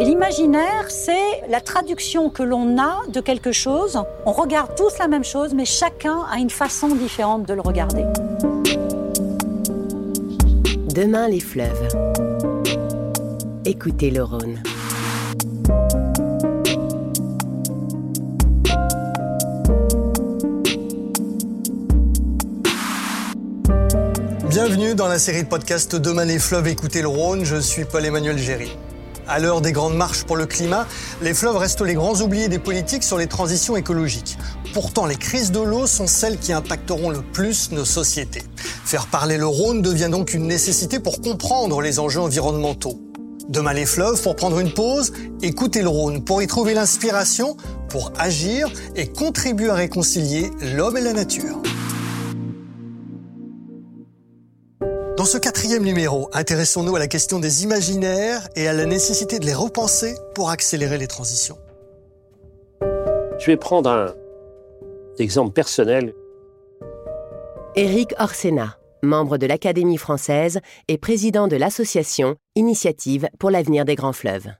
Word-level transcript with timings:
Et 0.00 0.04
l'imaginaire, 0.04 0.86
c'est 0.90 1.48
la 1.48 1.60
traduction 1.60 2.28
que 2.28 2.42
l'on 2.42 2.78
a 2.78 3.02
de 3.08 3.20
quelque 3.20 3.52
chose. 3.52 4.00
On 4.26 4.32
regarde 4.32 4.74
tous 4.76 4.98
la 4.98 5.06
même 5.06 5.22
chose, 5.22 5.54
mais 5.54 5.64
chacun 5.64 6.24
a 6.32 6.38
une 6.38 6.50
façon 6.50 6.88
différente 6.88 7.46
de 7.46 7.54
le 7.54 7.60
regarder. 7.60 8.04
Demain 10.92 11.28
les 11.28 11.38
fleuves. 11.38 11.88
Écoutez 13.64 14.10
le 14.10 14.24
Rhône. 14.24 14.60
Bienvenue 24.48 24.94
dans 24.94 25.08
la 25.08 25.18
série 25.18 25.44
de 25.44 25.48
podcasts 25.48 25.94
Demain 25.94 26.24
les 26.24 26.38
fleuves, 26.38 26.66
écoutez 26.68 27.02
le 27.02 27.08
Rhône, 27.08 27.44
je 27.44 27.56
suis 27.56 27.84
Paul-Emmanuel 27.84 28.38
Géry. 28.38 28.76
À 29.26 29.38
l'heure 29.38 29.62
des 29.62 29.72
grandes 29.72 29.96
marches 29.96 30.24
pour 30.24 30.36
le 30.36 30.44
climat, 30.44 30.86
les 31.22 31.32
fleuves 31.32 31.56
restent 31.56 31.80
les 31.80 31.94
grands 31.94 32.20
oubliés 32.20 32.48
des 32.48 32.58
politiques 32.58 33.02
sur 33.02 33.16
les 33.16 33.26
transitions 33.26 33.76
écologiques. 33.76 34.36
Pourtant, 34.74 35.06
les 35.06 35.16
crises 35.16 35.50
de 35.50 35.60
l'eau 35.60 35.86
sont 35.86 36.06
celles 36.06 36.38
qui 36.38 36.52
impacteront 36.52 37.08
le 37.08 37.22
plus 37.22 37.70
nos 37.72 37.86
sociétés. 37.86 38.42
Faire 38.84 39.06
parler 39.06 39.38
le 39.38 39.46
Rhône 39.46 39.80
devient 39.80 40.10
donc 40.10 40.34
une 40.34 40.46
nécessité 40.46 41.00
pour 41.00 41.22
comprendre 41.22 41.80
les 41.80 41.98
enjeux 41.98 42.20
environnementaux. 42.20 43.00
Demain 43.48 43.72
les 43.72 43.86
fleuves, 43.86 44.22
pour 44.22 44.36
prendre 44.36 44.58
une 44.58 44.72
pause, 44.72 45.12
écoutez 45.42 45.82
le 45.82 45.88
Rhône, 45.88 46.22
pour 46.22 46.42
y 46.42 46.46
trouver 46.46 46.74
l'inspiration, 46.74 47.56
pour 47.88 48.12
agir 48.18 48.70
et 48.94 49.08
contribuer 49.08 49.70
à 49.70 49.74
réconcilier 49.74 50.50
l'homme 50.60 50.96
et 50.96 51.02
la 51.02 51.12
nature. 51.12 51.62
Dans 55.24 55.30
ce 55.30 55.38
quatrième 55.38 55.84
numéro, 55.84 56.28
intéressons-nous 56.34 56.96
à 56.96 56.98
la 56.98 57.08
question 57.08 57.40
des 57.40 57.62
imaginaires 57.62 58.46
et 58.56 58.68
à 58.68 58.74
la 58.74 58.84
nécessité 58.84 59.38
de 59.38 59.46
les 59.46 59.54
repenser 59.54 60.16
pour 60.34 60.50
accélérer 60.50 60.98
les 60.98 61.06
transitions. 61.06 61.56
Je 63.38 63.46
vais 63.46 63.56
prendre 63.56 63.88
un 63.88 64.14
exemple 65.18 65.54
personnel. 65.54 66.12
Éric 67.74 68.12
Orsena, 68.18 68.76
membre 69.02 69.38
de 69.38 69.46
l'Académie 69.46 69.96
française 69.96 70.60
et 70.88 70.98
président 70.98 71.48
de 71.48 71.56
l'association 71.56 72.36
Initiative 72.54 73.26
pour 73.38 73.50
l'avenir 73.50 73.86
des 73.86 73.94
grands 73.94 74.12
fleuves. 74.12 74.52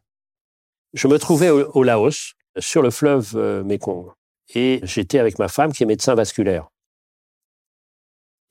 Je 0.94 1.08
me 1.08 1.18
trouvais 1.18 1.50
au, 1.50 1.82
Laos, 1.82 2.32
sur 2.58 2.80
le 2.80 2.90
fleuve 2.90 3.32
euh, 3.34 3.62
Mekong, 3.64 4.12
et 4.54 4.80
j'étais 4.82 5.18
avec 5.18 5.38
ma 5.38 5.48
femme 5.48 5.74
qui 5.74 5.82
est 5.82 5.86
médecin 5.86 6.14
vasculaire 6.14 6.70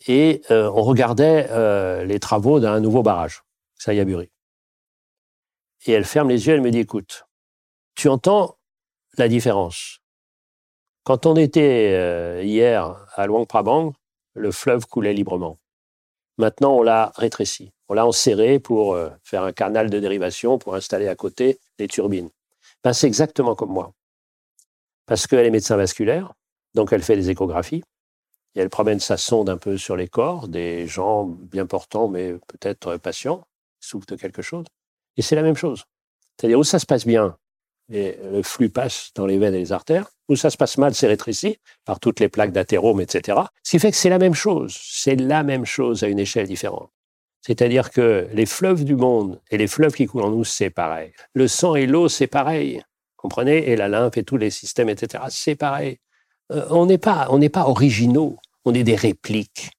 et 0.08 0.42
euh, 0.52 0.70
on 0.74 0.84
regardait 0.84 1.48
euh, 1.52 2.04
les 2.04 2.20
travaux 2.20 2.60
d'un 2.60 2.80
nouveau 2.80 3.04
barrage, 3.04 3.44
Sayaburi. 3.78 4.30
Et 5.86 5.92
elle 5.92 6.06
ferme 6.06 6.30
les 6.30 6.48
yeux, 6.48 6.54
elle 6.54 6.62
me 6.62 6.72
dit, 6.72 6.80
écoute, 6.80 7.26
tu 7.96 8.08
entends 8.10 8.58
la 9.18 9.28
différence. 9.28 10.00
Quand 11.04 11.26
on 11.26 11.36
était 11.36 11.94
euh, 11.94 12.42
hier 12.44 12.96
à 13.14 13.28
Luang 13.28 13.46
Prabang, 13.46 13.94
le 14.34 14.52
fleuve 14.52 14.88
coulait 14.88 15.14
librement. 15.14 15.60
Maintenant, 16.38 16.74
on 16.78 16.82
l'a 16.82 17.12
rétréci. 17.16 17.72
On 17.90 17.94
l'a 17.94 18.06
enserré 18.08 18.60
pour 18.60 18.98
faire 19.22 19.44
un 19.44 19.52
canal 19.52 19.92
de 19.92 20.00
dérivation, 20.00 20.58
pour 20.58 20.74
installer 20.74 21.08
à 21.08 21.16
côté 21.16 21.60
des 21.78 21.88
turbines. 21.88 22.30
Ben, 22.84 22.92
c'est 22.92 23.06
exactement 23.06 23.54
comme 23.54 23.70
moi. 23.70 23.94
Parce 25.06 25.28
qu'elle 25.28 25.46
est 25.46 25.52
médecin 25.52 25.78
vasculaire, 25.78 26.34
donc 26.74 26.92
elle 26.92 27.04
fait 27.04 27.16
des 27.16 27.30
échographies 27.30 27.84
elle 28.60 28.70
promène 28.70 29.00
sa 29.00 29.18
sonde 29.18 29.50
un 29.50 29.58
peu 29.58 29.78
sur 29.78 29.96
les 29.96 30.08
corps 30.08 30.48
des 30.48 30.88
gens 30.88 31.26
bien 31.26 31.66
portants, 31.66 32.08
mais 32.08 32.34
peut-être 32.48 32.98
patients, 32.98 33.46
souffrent 33.80 34.08
de 34.08 34.16
quelque 34.16 34.42
chose. 34.42 34.66
Et 35.18 35.22
c'est 35.22 35.36
la 35.36 35.44
même 35.44 35.56
chose. 35.56 35.84
C'est-à-dire 36.38 36.60
où 36.60 36.64
ça 36.64 36.80
se 36.80 36.86
passe 36.86 37.06
bien, 37.06 37.38
et 37.92 38.18
le 38.32 38.42
flux 38.44 38.70
passe 38.70 39.12
dans 39.16 39.26
les 39.26 39.38
veines 39.38 39.54
et 39.54 39.60
les 39.60 39.72
artères, 39.72 40.10
où 40.30 40.36
ça 40.36 40.50
se 40.50 40.58
passe 40.58 40.78
mal, 40.78 40.96
c'est 40.96 41.08
rétréci 41.08 41.58
par 41.86 42.00
toutes 42.00 42.20
les 42.20 42.30
plaques 42.30 42.52
d'athérome, 42.52 43.02
etc. 43.02 43.40
Ce 43.64 43.72
qui 43.72 43.80
fait 43.80 43.92
que 43.92 43.98
c'est 43.98 44.10
la 44.10 44.20
même 44.20 44.34
chose. 44.34 44.78
C'est 44.82 45.16
la 45.16 45.44
même 45.44 45.66
chose 45.66 46.04
à 46.04 46.08
une 46.08 46.20
échelle 46.20 46.48
différente. 46.48 46.90
C'est-à-dire 47.42 47.92
que 47.92 48.30
les 48.32 48.46
fleuves 48.46 48.86
du 48.86 48.96
monde 48.96 49.42
et 49.52 49.58
les 49.58 49.68
fleuves 49.68 49.94
qui 49.94 50.06
coulent 50.06 50.24
en 50.24 50.30
nous, 50.30 50.46
c'est 50.46 50.70
pareil. 50.70 51.12
Le 51.34 51.50
sang 51.50 51.76
et 51.76 51.86
l'eau, 51.86 52.08
c'est 52.08 52.28
pareil. 52.28 52.82
Comprenez? 53.18 53.70
Et 53.70 53.76
la 53.76 53.90
lymphe 53.90 54.18
et 54.18 54.24
tous 54.24 54.38
les 54.38 54.50
systèmes, 54.50 54.90
etc. 54.90 55.26
C'est 55.30 55.56
pareil. 55.56 56.00
Euh, 56.52 56.66
on 56.70 56.86
n'est 56.86 56.98
pas, 56.98 57.28
on 57.30 57.38
n'est 57.38 57.50
pas 57.50 57.68
originaux, 57.68 58.38
on 58.66 58.74
est 58.74 58.84
des 58.84 58.96
répliques. 58.96 59.72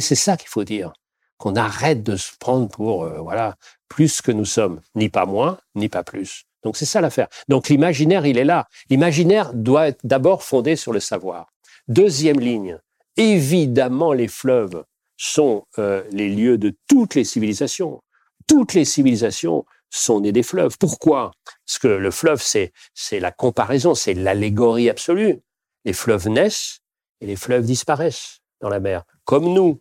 C'est 0.00 0.14
ça 0.14 0.36
qu'il 0.36 0.48
faut 0.48 0.64
dire, 0.64 0.92
qu'on 1.38 1.56
arrête 1.56 2.02
de 2.02 2.16
se 2.16 2.32
prendre 2.38 2.68
pour 2.68 3.04
euh, 3.04 3.18
voilà 3.20 3.56
plus 3.88 4.22
que 4.22 4.32
nous 4.32 4.44
sommes, 4.44 4.80
ni 4.94 5.08
pas 5.08 5.26
moins, 5.26 5.58
ni 5.74 5.88
pas 5.88 6.04
plus. 6.04 6.44
Donc 6.62 6.76
c'est 6.76 6.86
ça 6.86 7.00
l'affaire. 7.00 7.28
Donc 7.48 7.68
l'imaginaire, 7.68 8.24
il 8.26 8.38
est 8.38 8.44
là. 8.44 8.68
L'imaginaire 8.88 9.52
doit 9.52 9.88
être 9.88 10.00
d'abord 10.04 10.44
fondé 10.44 10.76
sur 10.76 10.92
le 10.92 11.00
savoir. 11.00 11.48
Deuxième 11.88 12.38
ligne, 12.38 12.78
évidemment 13.16 14.12
les 14.12 14.28
fleuves 14.28 14.84
sont 15.16 15.64
euh, 15.78 16.04
les 16.10 16.28
lieux 16.28 16.58
de 16.58 16.74
toutes 16.88 17.14
les 17.14 17.24
civilisations. 17.24 18.00
Toutes 18.46 18.74
les 18.74 18.84
civilisations 18.84 19.64
sont 19.90 20.20
nées 20.20 20.32
des 20.32 20.42
fleuves. 20.42 20.78
Pourquoi? 20.78 21.32
Parce 21.66 21.78
que 21.78 21.88
le 21.88 22.10
fleuve, 22.10 22.42
c'est 22.42 22.72
la 23.20 23.30
comparaison, 23.30 23.94
c'est 23.94 24.14
l'allégorie 24.14 24.88
absolue 24.88 25.42
les 25.84 25.92
fleuves 25.92 26.28
naissent 26.28 26.80
et 27.20 27.26
les 27.26 27.36
fleuves 27.36 27.64
disparaissent 27.64 28.40
dans 28.60 28.68
la 28.68 28.80
mer, 28.80 29.04
comme 29.24 29.52
nous. 29.52 29.80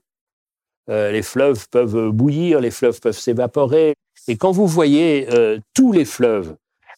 Euh, 0.89 1.11
les 1.11 1.21
fleuves 1.21 1.67
peuvent 1.69 2.09
bouillir, 2.09 2.59
les 2.59 2.71
fleuves 2.71 2.99
peuvent 2.99 3.17
s'évaporer. 3.17 3.95
Et 4.27 4.37
quand 4.37 4.51
vous 4.51 4.67
voyez 4.67 5.27
euh, 5.31 5.59
tous 5.73 5.91
les 5.91 6.05
fleuves, 6.05 6.55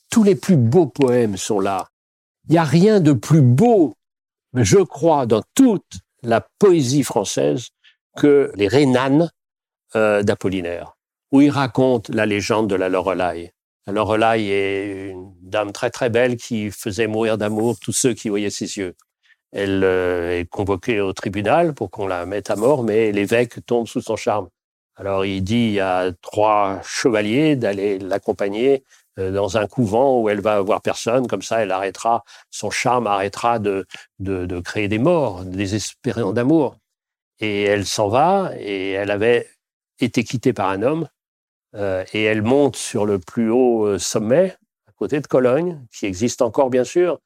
tous 0.09 0.23
les 0.23 0.35
plus 0.35 0.57
beaux 0.57 0.87
poèmes 0.87 1.37
sont 1.37 1.59
là. 1.59 1.89
Il 2.47 2.53
n'y 2.53 2.57
a 2.57 2.63
rien 2.63 2.99
de 2.99 3.13
plus 3.13 3.41
beau, 3.41 3.93
je 4.53 4.79
crois, 4.79 5.25
dans 5.25 5.41
toute 5.55 5.99
la 6.21 6.45
poésie 6.59 7.03
française 7.03 7.69
que 8.17 8.51
les 8.55 8.67
Rénanes 8.67 9.29
euh, 9.95 10.23
d'Apollinaire, 10.23 10.93
où 11.31 11.41
il 11.41 11.49
raconte 11.49 12.09
la 12.09 12.25
légende 12.25 12.69
de 12.69 12.75
la 12.75 12.89
Lorelai. 12.89 13.53
La 13.85 13.93
Lorelai 13.93 14.47
est 14.47 15.09
une 15.09 15.33
dame 15.41 15.73
très 15.73 15.89
très 15.89 16.09
belle 16.09 16.37
qui 16.37 16.71
faisait 16.71 17.07
mourir 17.07 17.37
d'amour 17.37 17.77
tous 17.79 17.91
ceux 17.91 18.13
qui 18.13 18.29
voyaient 18.29 18.49
ses 18.49 18.77
yeux. 18.77 18.95
Elle 19.51 19.83
euh, 19.83 20.39
est 20.39 20.49
convoquée 20.49 21.01
au 21.01 21.13
tribunal 21.13 21.73
pour 21.73 21.91
qu'on 21.91 22.07
la 22.07 22.25
mette 22.25 22.49
à 22.49 22.55
mort, 22.55 22.83
mais 22.83 23.11
l'évêque 23.11 23.65
tombe 23.65 23.87
sous 23.87 24.01
son 24.01 24.15
charme. 24.15 24.49
Alors 24.95 25.25
il 25.25 25.43
dit 25.43 25.79
à 25.79 26.11
trois 26.21 26.81
chevaliers 26.83 27.55
d'aller 27.55 27.99
l'accompagner 27.99 28.83
euh, 29.19 29.31
dans 29.31 29.57
un 29.57 29.67
couvent 29.67 30.19
où 30.21 30.29
elle 30.29 30.41
va 30.41 30.61
voir 30.61 30.81
personne, 30.81 31.27
comme 31.27 31.41
ça 31.41 31.61
elle 31.61 31.71
arrêtera, 31.71 32.23
son 32.51 32.71
charme 32.71 33.05
arrêtera 33.05 33.59
de, 33.59 33.85
de, 34.19 34.45
de 34.45 34.59
créer 34.59 34.87
des 34.87 34.97
morts, 34.99 35.43
désespérés 35.45 36.33
d'amour. 36.33 36.77
Et 37.39 37.63
elle 37.63 37.85
s'en 37.85 38.07
va, 38.07 38.51
et 38.57 38.91
elle 38.91 39.11
avait 39.11 39.49
été 39.99 40.23
quittée 40.23 40.53
par 40.53 40.69
un 40.69 40.81
homme, 40.81 41.07
euh, 41.75 42.05
et 42.13 42.23
elle 42.23 42.41
monte 42.41 42.75
sur 42.75 43.05
le 43.05 43.19
plus 43.19 43.49
haut 43.49 43.85
euh, 43.85 43.97
sommet, 43.97 44.55
à 44.87 44.91
côté 44.95 45.19
de 45.19 45.27
Cologne, 45.27 45.83
qui 45.91 46.05
existe 46.05 46.41
encore 46.41 46.69
bien 46.69 46.83
sûr, 46.83 47.19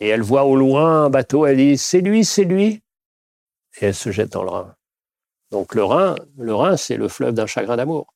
et 0.00 0.08
elle 0.08 0.22
voit 0.22 0.44
au 0.44 0.56
loin 0.56 1.04
un 1.04 1.10
bateau, 1.10 1.46
elle 1.46 1.58
dit 1.58 1.78
c'est 1.78 2.00
lui, 2.00 2.24
c'est 2.24 2.44
lui, 2.44 2.82
et 3.80 3.86
elle 3.86 3.94
se 3.94 4.10
jette 4.10 4.32
dans 4.32 4.42
le 4.42 4.50
Rhin. 4.50 4.74
Donc 5.50 5.74
le 5.74 5.84
Rhin, 5.84 6.16
le 6.36 6.54
Rhin, 6.54 6.76
c'est 6.76 6.96
le 6.96 7.08
fleuve 7.08 7.34
d'un 7.34 7.46
chagrin 7.46 7.76
d'amour. 7.76 8.14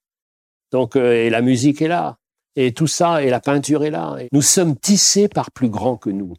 Donc 0.72 0.96
euh, 0.96 1.12
et 1.12 1.30
la 1.30 1.42
musique 1.42 1.80
est 1.82 1.88
là, 1.88 2.18
et 2.56 2.74
tout 2.74 2.88
ça, 2.88 3.22
et 3.22 3.30
la 3.30 3.40
peinture 3.40 3.84
est 3.84 3.90
là. 3.90 4.16
nous 4.32 4.42
sommes 4.42 4.76
tissés 4.76 5.28
par 5.28 5.52
plus 5.52 5.68
grand 5.68 5.96
que 5.96 6.10
nous, 6.10 6.34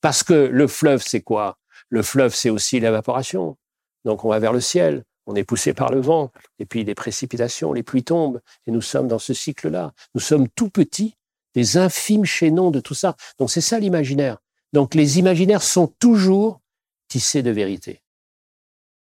parce 0.00 0.24
que 0.24 0.34
le 0.34 0.66
fleuve, 0.66 1.02
c'est 1.02 1.20
quoi? 1.20 1.58
Le 1.88 2.02
fleuve, 2.02 2.34
c'est 2.34 2.50
aussi 2.50 2.80
l'évaporation. 2.80 3.56
Donc 4.04 4.24
on 4.24 4.30
va 4.30 4.40
vers 4.40 4.52
le 4.52 4.60
ciel 4.60 5.04
on 5.26 5.34
est 5.34 5.44
poussé 5.44 5.72
par 5.72 5.90
le 5.90 6.00
vent, 6.00 6.32
et 6.58 6.66
puis 6.66 6.84
les 6.84 6.94
précipitations, 6.94 7.72
les 7.72 7.82
pluies 7.82 8.04
tombent, 8.04 8.40
et 8.66 8.70
nous 8.70 8.80
sommes 8.80 9.08
dans 9.08 9.18
ce 9.18 9.34
cycle-là. 9.34 9.92
Nous 10.14 10.20
sommes 10.20 10.48
tout 10.48 10.68
petits, 10.68 11.16
des 11.54 11.76
infimes 11.76 12.24
chaînons 12.24 12.70
de 12.70 12.80
tout 12.80 12.94
ça. 12.94 13.16
Donc 13.38 13.50
c'est 13.50 13.60
ça 13.60 13.78
l'imaginaire. 13.78 14.38
Donc 14.72 14.94
les 14.94 15.18
imaginaires 15.18 15.62
sont 15.62 15.86
toujours 15.86 16.60
tissés 17.08 17.42
de 17.42 17.50
vérité. 17.50 18.02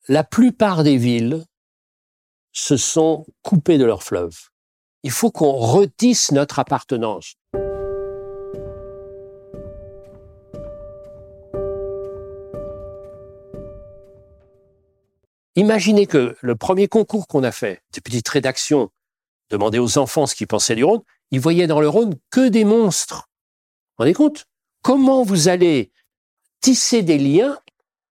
La 0.08 0.24
plupart 0.24 0.84
des 0.84 0.98
villes 0.98 1.44
se 2.52 2.78
sont 2.78 3.26
coupées 3.42 3.78
de 3.78 3.86
leurs 3.86 4.04
fleuves. 4.04 4.50
Il 5.04 5.12
faut 5.12 5.32
qu'on 5.32 5.54
retisse 5.54 6.32
notre 6.32 6.60
appartenance. 6.60 7.36
Imaginez 15.56 16.06
que 16.06 16.36
le 16.42 16.56
premier 16.56 16.88
concours 16.88 17.28
qu'on 17.28 17.44
a 17.44 17.52
fait, 17.52 17.82
des 17.94 18.02
petites 18.02 18.28
rédactions, 18.28 18.90
demander 19.50 19.80
aux 19.80 19.98
enfants 19.98 20.28
ce 20.28 20.36
qu'ils 20.36 20.48
pensaient 20.48 20.76
du 20.76 20.84
Rhône, 20.84 21.02
ils 21.32 21.40
voyaient 21.40 21.68
dans 21.68 21.80
le 21.80 21.88
Rhône 21.88 22.16
que 22.30 22.50
des 22.50 22.66
monstres. 22.66 23.16
Vous 23.18 23.24
vous 23.24 24.04
rendez 24.04 24.14
compte? 24.14 24.46
Comment 24.82 25.24
vous 25.24 25.48
allez 25.48 25.92
tisser 26.62 27.04
des 27.04 27.18
liens 27.18 27.60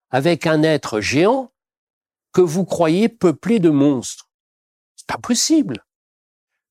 avec 0.09 0.47
un 0.47 0.63
être 0.63 0.99
géant 1.01 1.51
que 2.33 2.41
vous 2.41 2.65
croyez 2.65 3.09
peuplé 3.09 3.59
de 3.59 3.69
monstres? 3.69 4.29
C'est 4.95 5.07
pas 5.07 5.19
possible. 5.19 5.85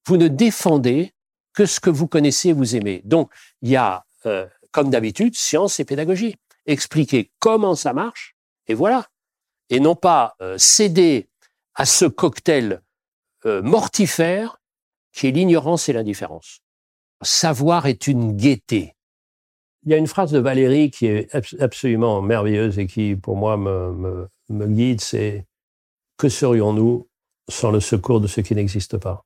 Vous 0.06 0.16
ne 0.16 0.28
défendez 0.28 1.14
que 1.52 1.66
ce 1.66 1.78
que 1.78 1.90
vous 1.90 2.08
connaissez 2.08 2.48
et 2.48 2.52
vous 2.52 2.74
aimez. 2.74 3.00
Donc, 3.04 3.32
il 3.62 3.70
y 3.70 3.76
a, 3.76 4.04
euh, 4.26 4.48
comme 4.72 4.90
d'habitude, 4.90 5.36
science 5.36 5.78
et 5.78 5.84
pédagogie. 5.84 6.34
Expliquer 6.66 7.30
comment 7.38 7.76
ça 7.76 7.92
marche, 7.92 8.34
et 8.66 8.74
voilà. 8.74 9.06
Et 9.70 9.80
non 9.80 9.94
pas 9.94 10.34
euh, 10.40 10.56
céder 10.58 11.28
à 11.74 11.86
ce 11.86 12.04
cocktail 12.04 12.82
euh, 13.46 13.62
mortifère 13.62 14.60
qui 15.12 15.28
est 15.28 15.30
l'ignorance 15.30 15.88
et 15.88 15.92
l'indifférence. 15.92 16.60
Savoir 17.22 17.86
est 17.86 18.06
une 18.06 18.36
gaieté. 18.36 18.94
Il 19.84 19.92
y 19.92 19.94
a 19.94 19.98
une 19.98 20.06
phrase 20.06 20.32
de 20.32 20.38
Valérie 20.38 20.90
qui 20.90 21.06
est 21.06 21.34
absolument 21.60 22.22
merveilleuse 22.22 22.78
et 22.78 22.86
qui, 22.86 23.16
pour 23.16 23.36
moi, 23.36 23.56
me, 23.56 24.28
me 24.48 24.66
guide, 24.66 25.00
c'est 25.00 25.46
que 26.16 26.28
serions-nous 26.28 27.08
sans 27.48 27.70
le 27.70 27.80
secours 27.80 28.20
de 28.20 28.26
ce 28.26 28.40
qui 28.40 28.54
n'existe 28.54 28.98
pas? 28.98 29.24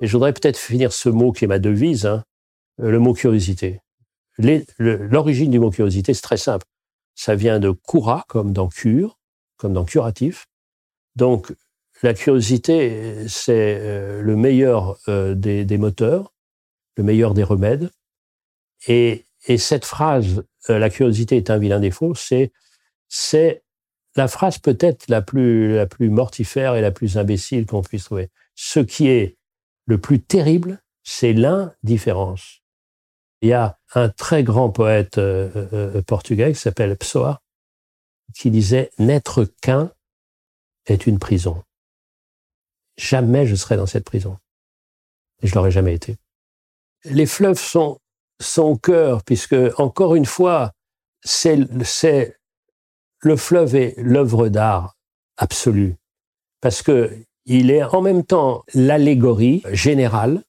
Et 0.00 0.06
je 0.06 0.12
voudrais 0.12 0.32
peut-être 0.32 0.56
finir 0.56 0.92
ce 0.92 1.08
mot 1.08 1.32
qui 1.32 1.44
est 1.44 1.48
ma 1.48 1.58
devise, 1.58 2.06
hein, 2.06 2.24
le 2.78 2.98
mot 2.98 3.12
curiosité. 3.12 3.80
L'origine 4.78 5.50
du 5.50 5.58
mot 5.58 5.70
curiosité, 5.70 6.14
c'est 6.14 6.22
très 6.22 6.38
simple. 6.38 6.66
Ça 7.14 7.34
vient 7.34 7.60
de 7.60 7.70
cura, 7.70 8.24
comme 8.28 8.52
dans 8.52 8.68
cure, 8.68 9.18
comme 9.58 9.74
dans 9.74 9.84
curatif. 9.84 10.46
Donc, 11.16 11.52
la 12.02 12.14
curiosité, 12.14 13.28
c'est 13.28 13.78
euh, 13.80 14.22
le 14.22 14.36
meilleur 14.36 14.98
euh, 15.08 15.34
des, 15.34 15.76
moteurs, 15.76 16.32
le 16.96 17.04
meilleur 17.04 17.34
des 17.34 17.42
remèdes. 17.42 17.90
Et, 18.86 19.26
et 19.46 19.58
cette 19.58 19.84
phrase, 19.84 20.42
euh, 20.70 20.78
la 20.78 20.88
curiosité 20.88 21.36
est 21.36 21.50
un 21.50 21.58
vilain 21.58 21.80
défaut, 21.80 22.14
c'est, 22.14 22.52
c'est 23.08 23.62
la 24.16 24.28
phrase 24.28 24.58
peut-être 24.58 25.08
la 25.08 25.20
plus, 25.20 25.74
la 25.74 25.86
plus 25.86 26.08
mortifère 26.08 26.74
et 26.74 26.80
la 26.80 26.90
plus 26.90 27.18
imbécile 27.18 27.66
qu'on 27.66 27.82
puisse 27.82 28.04
trouver. 28.04 28.30
Ce 28.54 28.80
qui 28.80 29.08
est 29.08 29.36
le 29.90 29.98
plus 29.98 30.22
terrible, 30.22 30.82
c'est 31.02 31.32
l'indifférence. 31.32 32.62
Il 33.42 33.50
y 33.50 33.52
a 33.52 33.78
un 33.94 34.08
très 34.08 34.42
grand 34.42 34.70
poète 34.70 35.20
portugais 36.06 36.52
qui 36.52 36.58
s'appelle 36.58 36.96
Pessoa, 36.96 37.42
qui 38.34 38.50
disait 38.50 38.90
N'être 38.98 39.44
qu'un 39.60 39.92
est 40.86 41.06
une 41.06 41.18
prison 41.18 41.62
jamais 43.00 43.46
je 43.46 43.54
serai 43.54 43.76
dans 43.76 43.86
cette 43.86 44.04
prison. 44.04 44.38
Et 45.42 45.46
je 45.46 45.54
l'aurais 45.54 45.70
jamais 45.70 45.94
été. 45.94 46.18
Les 47.04 47.26
fleuves 47.26 47.58
sont 47.58 47.98
son 48.40 48.76
cœur, 48.76 49.22
puisque, 49.24 49.56
encore 49.78 50.14
une 50.14 50.26
fois, 50.26 50.72
c'est, 51.22 51.56
le 51.56 53.36
fleuve 53.36 53.74
est 53.74 53.94
l'œuvre 53.98 54.48
d'art 54.48 54.96
absolue. 55.36 55.96
Parce 56.60 56.82
que 56.82 57.16
il 57.46 57.70
est 57.70 57.82
en 57.82 58.00
même 58.00 58.24
temps 58.24 58.64
l'allégorie 58.74 59.62
générale 59.72 60.42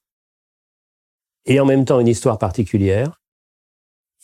et 1.46 1.60
en 1.60 1.64
même 1.64 1.84
temps 1.84 2.00
une 2.00 2.08
histoire 2.08 2.38
particulière. 2.38 3.20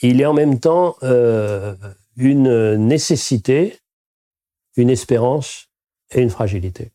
Il 0.01 0.21
est 0.21 0.27
en 0.27 0.35
même 0.35 0.61
temps 0.61 0.97
euh, 1.03 1.75
une 2.17 2.77
nécessité, 2.77 3.79
une 4.77 4.91
espérance 4.91 5.69
et 6.13 6.21
une 6.21 6.31
fragilité. 6.31 6.93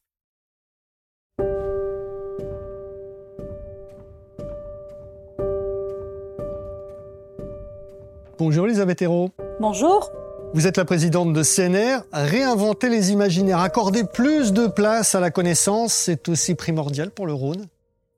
Bonjour 8.37 8.65
Elisabeth 8.65 9.01
Hérault. 9.01 9.31
Bonjour. 9.59 10.11
Vous 10.53 10.67
êtes 10.67 10.77
la 10.77 10.85
présidente 10.85 11.33
de 11.33 11.41
CNR. 11.41 12.03
Réinventer 12.11 12.87
les 12.87 13.11
imaginaires, 13.11 13.59
accorder 13.59 14.03
plus 14.03 14.53
de 14.53 14.67
place 14.67 15.15
à 15.15 15.19
la 15.19 15.31
connaissance, 15.31 15.93
c'est 15.93 16.29
aussi 16.29 16.55
primordial 16.55 17.11
pour 17.11 17.25
le 17.25 17.33
Rhône 17.33 17.67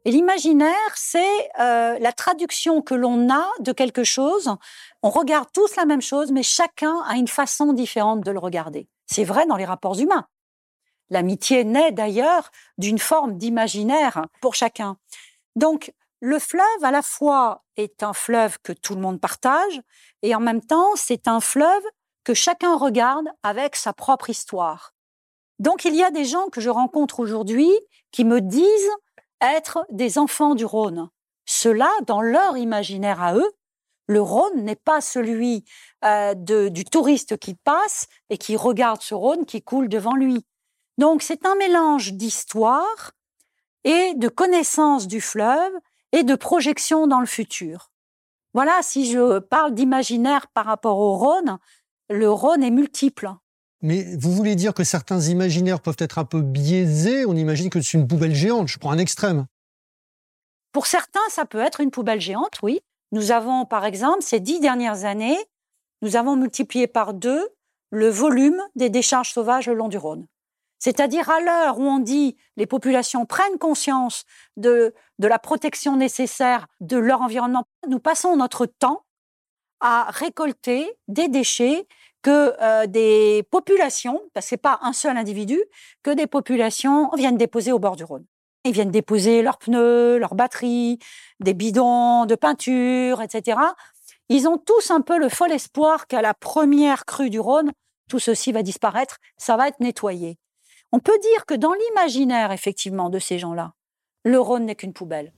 l'imaginaire, 0.06 0.92
c'est 0.94 1.50
euh, 1.60 1.98
la 2.00 2.14
traduction 2.14 2.82
que 2.82 2.94
l'on 2.94 3.30
a 3.30 3.44
de 3.60 3.72
quelque 3.72 4.04
chose. 4.04 4.50
On 5.02 5.10
regarde 5.10 5.50
tous 5.52 5.76
la 5.76 5.86
même 5.86 6.02
chose, 6.02 6.32
mais 6.32 6.44
chacun 6.44 7.02
a 7.08 7.16
une 7.16 7.28
façon 7.28 7.74
différente 7.74 8.22
de 8.22 8.32
le 8.32 8.40
regarder. 8.40 8.88
C'est 9.08 9.24
vrai 9.24 9.46
dans 9.48 9.58
les 9.58 9.66
rapports 9.66 10.00
humains. 10.00 10.28
L'amitié 11.10 11.64
naît 11.64 11.92
d'ailleurs 11.92 12.52
d'une 12.78 13.00
forme 13.00 13.38
d'imaginaire 13.38 14.26
pour 14.42 14.56
chacun. 14.56 14.98
Donc, 15.56 15.92
le 16.22 16.40
fleuve, 16.40 16.84
à 16.84 16.92
la 16.92 17.02
fois, 17.02 17.64
est 17.78 18.02
un 18.02 18.14
fleuve 18.14 18.58
que 18.64 18.74
tout 18.74 18.96
le 18.96 19.02
monde 19.02 19.20
partage, 19.20 19.82
et 20.22 20.34
en 20.34 20.40
même 20.40 20.62
temps, 20.62 20.96
c'est 20.96 21.28
un 21.28 21.40
fleuve 21.40 21.84
que 22.26 22.34
chacun 22.34 22.76
regarde 22.76 23.28
avec 23.44 23.78
sa 23.78 23.94
propre 23.94 24.30
histoire. 24.30 24.94
Donc, 25.60 25.86
il 25.86 25.96
y 25.96 26.04
a 26.04 26.12
des 26.12 26.26
gens 26.26 26.48
que 26.50 26.60
je 26.60 26.70
rencontre 26.70 27.22
aujourd'hui 27.22 27.72
qui 28.12 28.26
me 28.26 28.42
disent 28.42 28.92
être 29.40 29.86
des 29.90 30.18
enfants 30.18 30.56
du 30.56 30.66
Rhône. 30.66 31.10
Cela, 31.46 31.90
dans 32.08 32.22
leur 32.22 32.58
imaginaire 32.58 33.22
à 33.22 33.36
eux, 33.36 33.52
le 34.08 34.22
Rhône 34.22 34.64
n'est 34.64 34.76
pas 34.76 35.02
celui 35.02 35.64
euh, 36.04 36.34
du 36.36 36.84
touriste 36.84 37.38
qui 37.38 37.56
passe 37.56 38.08
et 38.30 38.38
qui 38.38 38.58
regarde 38.58 39.02
ce 39.02 39.14
Rhône 39.14 39.46
qui 39.46 39.62
coule 39.62 39.88
devant 39.88 40.16
lui. 40.16 40.46
Donc, 40.98 41.22
c'est 41.22 41.46
un 41.46 41.56
mélange 41.56 42.14
d'histoire 42.14 43.12
et 43.84 44.14
de 44.16 44.28
connaissance 44.28 45.08
du 45.08 45.22
fleuve 45.22 45.74
et 46.12 46.24
de 46.24 46.36
projection 46.36 47.08
dans 47.08 47.20
le 47.20 47.26
futur. 47.26 47.92
Voilà, 48.54 48.82
si 48.82 49.12
je 49.12 49.40
parle 49.40 49.74
d'imaginaire 49.74 50.48
par 50.48 50.66
rapport 50.66 50.98
au 50.98 51.18
Rhône, 51.18 51.60
le 52.10 52.30
Rhône 52.30 52.64
est 52.64 52.72
multiple. 52.72 53.30
Mais 53.82 54.16
vous 54.18 54.32
voulez 54.32 54.56
dire 54.56 54.74
que 54.74 54.84
certains 54.84 55.20
imaginaires 55.22 55.82
peuvent 55.82 55.98
être 56.00 56.18
un 56.18 56.26
peu 56.26 56.42
biaisés? 56.42 57.26
On 57.26 57.36
imagine 57.36 57.70
que 57.70 57.82
c'est 57.82 57.98
une 57.98 58.08
poubelle 58.08 58.34
géante, 58.34 58.68
je 58.68 58.80
prends 58.80 58.92
un 58.92 58.98
extrême. 58.98 59.46
Pour 60.72 60.88
certains, 60.88 61.20
ça 61.30 61.46
peut 61.46 61.60
être 61.60 61.82
une 61.82 61.92
poubelle 61.92 62.22
géante, 62.22 62.60
oui. 62.64 62.82
Nous 63.12 63.32
avons, 63.32 63.66
par 63.66 63.86
exemple, 63.86 64.24
ces 64.24 64.40
dix 64.40 64.60
dernières 64.60 65.06
années, 65.06 65.38
nous 66.02 66.16
avons 66.16 66.36
multiplié 66.36 66.88
par 66.88 67.14
deux 67.14 67.48
le 67.92 68.10
volume 68.10 68.62
des 68.76 68.90
décharges 68.90 69.32
sauvages 69.32 69.68
le 69.68 69.74
long 69.74 69.88
du 69.88 69.98
Rhône. 69.98 70.26
C'est-à-dire 70.80 71.30
à 71.30 71.40
l'heure 71.40 71.80
où 71.80 71.84
on 71.84 72.00
dit 72.00 72.36
les 72.58 72.66
populations 72.66 73.26
prennent 73.26 73.58
conscience 73.58 74.26
de, 74.58 74.94
de 75.20 75.28
la 75.28 75.40
protection 75.40 75.96
nécessaire 75.96 76.68
de 76.82 76.98
leur 76.98 77.22
environnement, 77.22 77.64
nous 77.88 78.00
passons 78.00 78.36
notre 78.36 78.66
temps 78.66 79.05
à 79.82 80.08
récolter 80.10 80.98
des 81.08 81.28
déchets 81.28 81.88
que 82.22 82.54
euh, 82.62 82.88
des 82.88 83.44
populations, 83.52 84.22
parce 84.34 84.48
que 84.48 84.50
c'est 84.50 84.58
pas 84.58 84.80
un 84.82 84.94
seul 84.94 85.16
individu, 85.16 85.62
que 86.02 86.12
des 86.12 86.28
populations 86.28 87.12
viennent 87.16 87.38
déposer 87.38 87.72
au 87.72 87.80
bord 87.80 87.96
du 87.96 88.04
Rhône. 88.04 88.26
Ils 88.64 88.72
viennent 88.72 88.90
déposer 88.90 89.44
leurs 89.44 89.60
pneus, 89.60 90.18
leurs 90.18 90.34
batteries, 90.34 90.98
des 91.40 91.54
bidons 91.54 92.26
de 92.26 92.34
peinture, 92.34 93.22
etc. 93.22 93.60
Ils 94.30 94.48
ont 94.48 94.58
tous 94.58 94.90
un 94.90 95.02
peu 95.02 95.20
le 95.20 95.30
fol 95.30 95.52
espoir 95.52 96.08
qu'à 96.08 96.24
la 96.24 96.34
première 96.34 97.06
crue 97.06 97.30
du 97.30 97.40
Rhône, 97.40 97.72
tout 98.10 98.20
ceci 98.20 98.52
va 98.52 98.64
disparaître, 98.64 99.18
ça 99.38 99.56
va 99.56 99.68
être 99.68 99.80
nettoyé. 99.80 100.40
On 100.92 101.00
peut 101.00 101.18
dire 101.20 101.46
que 101.46 101.54
dans 101.54 101.74
l'imaginaire, 101.74 102.52
effectivement, 102.52 103.10
de 103.10 103.20
ces 103.20 103.38
gens-là, 103.38 103.74
le 104.24 104.40
Rhône 104.40 104.66
n'est 104.66 104.76
qu'une 104.76 104.94
poubelle. 104.94 105.32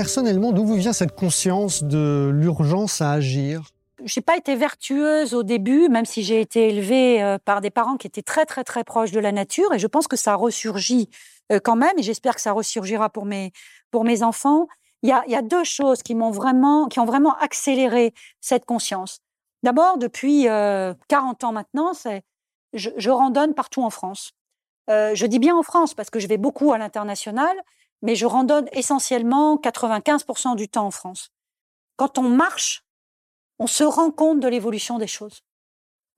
Personnellement, 0.00 0.52
d'où 0.52 0.64
vous 0.64 0.76
vient 0.76 0.94
cette 0.94 1.14
conscience 1.14 1.82
de 1.82 2.30
l'urgence 2.32 3.02
à 3.02 3.12
agir? 3.12 3.68
Je 4.02 4.18
n'ai 4.18 4.22
pas 4.22 4.38
été 4.38 4.56
vertueuse 4.56 5.34
au 5.34 5.42
début, 5.42 5.90
même 5.90 6.06
si 6.06 6.22
j'ai 6.22 6.40
été 6.40 6.70
élevée 6.70 7.22
euh, 7.22 7.36
par 7.44 7.60
des 7.60 7.68
parents 7.68 7.98
qui 7.98 8.06
étaient 8.06 8.22
très 8.22 8.46
très 8.46 8.64
très 8.64 8.82
proches 8.82 9.12
de 9.12 9.20
la 9.20 9.30
nature, 9.30 9.74
et 9.74 9.78
je 9.78 9.86
pense 9.86 10.08
que 10.08 10.16
ça 10.16 10.36
ressurgit 10.36 11.10
euh, 11.52 11.60
quand 11.62 11.76
même, 11.76 11.92
et 11.98 12.02
j'espère 12.02 12.34
que 12.34 12.40
ça 12.40 12.52
ressurgira 12.52 13.10
pour 13.10 13.26
mes 13.26 13.52
pour 13.90 14.04
mes 14.04 14.22
enfants. 14.22 14.68
Il 15.02 15.10
y 15.10 15.12
a, 15.12 15.22
il 15.26 15.32
y 15.32 15.36
a 15.36 15.42
deux 15.42 15.64
choses 15.64 16.02
qui 16.02 16.14
m'ont 16.14 16.30
vraiment, 16.30 16.88
qui 16.88 16.98
ont 16.98 17.04
vraiment 17.04 17.36
accéléré 17.36 18.14
cette 18.40 18.64
conscience. 18.64 19.18
D'abord, 19.64 19.98
depuis 19.98 20.44
40 20.44 20.48
euh, 20.48 21.46
ans 21.46 21.52
maintenant, 21.52 21.92
je, 22.72 23.10
randonne 23.10 23.52
partout 23.52 23.82
en 23.82 23.90
France. 23.90 24.32
Je 24.88 25.26
dis 25.26 25.38
bien 25.38 25.54
en 25.54 25.62
France 25.62 25.92
parce 25.92 26.08
que 26.08 26.18
je 26.18 26.26
vais 26.26 26.38
beaucoup 26.38 26.72
à 26.72 26.78
l'international, 26.78 27.54
mais 28.02 28.14
je 28.14 28.26
randonne 28.26 28.68
essentiellement 28.72 29.56
95% 29.56 30.56
du 30.56 30.68
temps 30.68 30.86
en 30.86 30.90
France. 30.90 31.30
Quand 31.96 32.18
on 32.18 32.28
marche, 32.28 32.84
on 33.58 33.66
se 33.66 33.84
rend 33.84 34.10
compte 34.10 34.40
de 34.40 34.48
l'évolution 34.48 34.98
des 34.98 35.06
choses. 35.06 35.42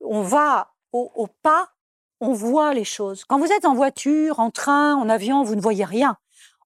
On 0.01 0.21
va 0.21 0.73
au, 0.93 1.27
pas, 1.41 1.69
on 2.21 2.33
voit 2.33 2.73
les 2.73 2.83
choses. 2.83 3.25
Quand 3.25 3.39
vous 3.39 3.51
êtes 3.51 3.65
en 3.65 3.73
voiture, 3.73 4.39
en 4.39 4.51
train, 4.51 4.95
en 4.95 5.09
avion, 5.09 5.43
vous 5.43 5.55
ne 5.55 5.61
voyez 5.61 5.85
rien. 5.85 6.17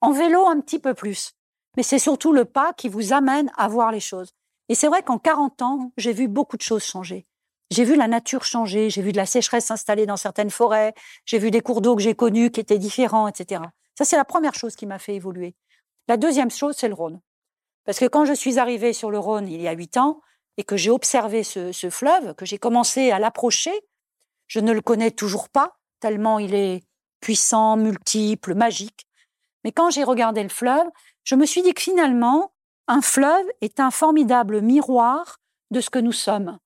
En 0.01 0.11
vélo, 0.11 0.45
un 0.45 0.59
petit 0.59 0.79
peu 0.79 0.93
plus. 0.93 1.33
Mais 1.75 1.83
c'est 1.83 1.99
surtout 1.99 2.33
le 2.33 2.45
pas 2.45 2.73
qui 2.73 2.89
vous 2.89 3.13
amène 3.13 3.51
à 3.55 3.67
voir 3.67 3.91
les 3.91 3.99
choses. 3.99 4.33
Et 4.69 4.75
c'est 4.75 4.87
vrai 4.87 5.01
qu'en 5.01 5.17
40 5.17 5.61
ans, 5.61 5.91
j'ai 5.97 6.13
vu 6.13 6.27
beaucoup 6.27 6.57
de 6.57 6.61
choses 6.61 6.83
changer. 6.83 7.25
J'ai 7.71 7.83
vu 7.83 7.95
la 7.95 8.07
nature 8.07 8.43
changer, 8.43 8.89
j'ai 8.89 9.01
vu 9.01 9.11
de 9.11 9.17
la 9.17 9.25
sécheresse 9.25 9.65
s'installer 9.65 10.05
dans 10.05 10.17
certaines 10.17 10.49
forêts, 10.49 10.93
j'ai 11.25 11.37
vu 11.37 11.51
des 11.51 11.61
cours 11.61 11.81
d'eau 11.81 11.95
que 11.95 12.01
j'ai 12.01 12.15
connus 12.15 12.51
qui 12.51 12.59
étaient 12.59 12.77
différents, 12.77 13.27
etc. 13.27 13.61
Ça, 13.97 14.05
c'est 14.05 14.17
la 14.17 14.25
première 14.25 14.53
chose 14.53 14.75
qui 14.75 14.85
m'a 14.85 14.99
fait 14.99 15.15
évoluer. 15.15 15.55
La 16.07 16.17
deuxième 16.17 16.51
chose, 16.51 16.75
c'est 16.77 16.87
le 16.87 16.93
Rhône. 16.93 17.19
Parce 17.83 17.99
que 17.99 18.05
quand 18.05 18.25
je 18.25 18.33
suis 18.33 18.59
arrivée 18.59 18.93
sur 18.93 19.09
le 19.09 19.17
Rhône 19.17 19.47
il 19.47 19.61
y 19.61 19.67
a 19.67 19.71
huit 19.71 19.97
ans 19.97 20.21
et 20.57 20.63
que 20.63 20.77
j'ai 20.77 20.91
observé 20.91 21.43
ce, 21.43 21.71
ce 21.71 21.89
fleuve, 21.89 22.35
que 22.35 22.45
j'ai 22.45 22.57
commencé 22.57 23.11
à 23.11 23.19
l'approcher, 23.19 23.73
je 24.47 24.59
ne 24.59 24.71
le 24.71 24.81
connais 24.81 25.11
toujours 25.11 25.49
pas, 25.49 25.77
tellement 25.99 26.37
il 26.37 26.53
est 26.53 26.83
puissant, 27.21 27.75
multiple, 27.77 28.53
magique. 28.53 29.07
Mais 29.63 29.71
quand 29.71 29.89
j'ai 29.89 30.03
regardé 30.03 30.43
le 30.43 30.49
fleuve, 30.49 30.87
je 31.23 31.35
me 31.35 31.45
suis 31.45 31.61
dit 31.61 31.73
que 31.73 31.81
finalement, 31.81 32.53
un 32.87 33.01
fleuve 33.01 33.45
est 33.61 33.79
un 33.79 33.91
formidable 33.91 34.61
miroir 34.61 35.37
de 35.71 35.81
ce 35.81 35.89
que 35.89 35.99
nous 35.99 36.11
sommes. 36.11 36.57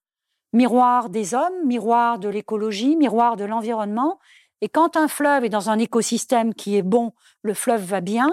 Miroir 0.54 1.10
des 1.10 1.34
hommes, 1.34 1.66
miroir 1.66 2.20
de 2.20 2.30
l'écologie, 2.30 2.96
miroir 2.96 3.38
de 3.38 3.46
l'environnement. 3.46 4.20
Et 4.62 4.70
quand 4.70 4.96
un 4.96 5.08
fleuve 5.08 5.44
est 5.44 5.50
dans 5.50 5.70
un 5.70 5.80
écosystème 5.80 6.54
qui 6.54 6.78
est 6.78 6.84
bon, 6.84 7.14
le 7.42 7.54
fleuve 7.54 7.84
va 7.84 8.02
bien. 8.02 8.30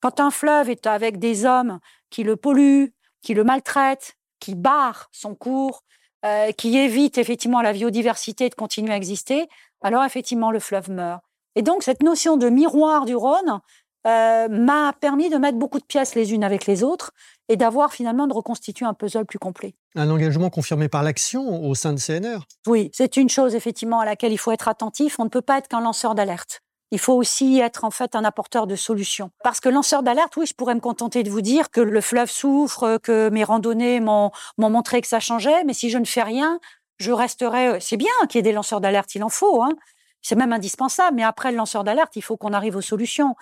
Quand 0.00 0.20
un 0.20 0.30
fleuve 0.30 0.68
est 0.68 0.86
avec 0.86 1.18
des 1.18 1.46
hommes 1.46 1.80
qui 2.10 2.22
le 2.22 2.36
polluent, 2.36 2.92
qui 3.22 3.32
le 3.34 3.44
maltraitent, 3.44 4.16
qui 4.38 4.54
barrent 4.54 5.08
son 5.10 5.34
cours, 5.34 5.82
euh, 6.26 6.52
qui 6.52 6.76
évitent 6.76 7.18
effectivement 7.18 7.62
la 7.62 7.72
biodiversité 7.72 8.48
de 8.50 8.54
continuer 8.54 8.92
à 8.92 8.96
exister, 8.96 9.48
alors 9.82 10.04
effectivement 10.04 10.50
le 10.50 10.60
fleuve 10.60 10.90
meurt. 10.90 11.22
Et 11.54 11.62
donc 11.62 11.82
cette 11.82 12.02
notion 12.02 12.36
de 12.36 12.48
miroir 12.48 13.06
du 13.06 13.14
Rhône 13.14 13.60
euh, 14.06 14.48
m'a 14.48 14.92
permis 15.00 15.30
de 15.30 15.36
mettre 15.36 15.58
beaucoup 15.58 15.78
de 15.78 15.84
pièces 15.84 16.14
les 16.14 16.34
unes 16.34 16.44
avec 16.44 16.66
les 16.66 16.82
autres 16.82 17.12
et 17.48 17.56
d'avoir 17.56 17.92
finalement 17.94 18.26
de 18.26 18.34
reconstituer 18.34 18.84
un 18.84 18.92
puzzle 18.92 19.24
plus 19.24 19.38
complet. 19.38 19.74
Un 19.96 20.10
engagement 20.10 20.50
confirmé 20.50 20.88
par 20.88 21.04
l'action 21.04 21.64
au 21.64 21.74
sein 21.74 21.92
de 21.92 22.00
CNR 22.00 22.40
Oui, 22.66 22.90
c'est 22.92 23.16
une 23.16 23.28
chose 23.28 23.54
effectivement 23.54 24.00
à 24.00 24.04
laquelle 24.04 24.32
il 24.32 24.38
faut 24.38 24.50
être 24.50 24.66
attentif. 24.66 25.20
On 25.20 25.24
ne 25.24 25.28
peut 25.28 25.42
pas 25.42 25.58
être 25.58 25.68
qu'un 25.68 25.80
lanceur 25.80 26.16
d'alerte. 26.16 26.62
Il 26.90 26.98
faut 26.98 27.14
aussi 27.14 27.58
être 27.60 27.84
en 27.84 27.90
fait 27.90 28.14
un 28.14 28.24
apporteur 28.24 28.66
de 28.66 28.76
solutions. 28.76 29.30
Parce 29.42 29.60
que 29.60 29.68
lanceur 29.68 30.02
d'alerte, 30.02 30.36
oui, 30.36 30.46
je 30.46 30.54
pourrais 30.54 30.74
me 30.74 30.80
contenter 30.80 31.22
de 31.22 31.30
vous 31.30 31.40
dire 31.40 31.70
que 31.70 31.80
le 31.80 32.00
fleuve 32.00 32.30
souffre, 32.30 32.98
que 33.02 33.30
mes 33.30 33.44
randonnées 33.44 34.00
m'ont 34.00 34.30
montré 34.58 35.00
que 35.00 35.08
ça 35.08 35.20
changeait, 35.20 35.64
mais 35.64 35.74
si 35.74 35.90
je 35.90 35.98
ne 35.98 36.04
fais 36.04 36.22
rien, 36.22 36.58
je 36.98 37.12
resterai. 37.12 37.80
C'est 37.80 37.96
bien 37.96 38.12
qu'il 38.28 38.38
y 38.38 38.40
ait 38.40 38.42
des 38.42 38.52
lanceurs 38.52 38.80
d'alerte, 38.80 39.14
il 39.14 39.22
en 39.22 39.28
faut. 39.28 39.62
Hein. 39.62 39.70
C'est 40.22 40.36
même 40.36 40.52
indispensable. 40.52 41.16
Mais 41.16 41.22
après 41.22 41.50
le 41.50 41.56
lanceur 41.56 41.84
d'alerte, 41.84 42.16
il 42.16 42.22
faut 42.22 42.36
qu'on 42.36 42.52
arrive 42.52 42.76
aux 42.76 42.80
solutions. 42.80 43.34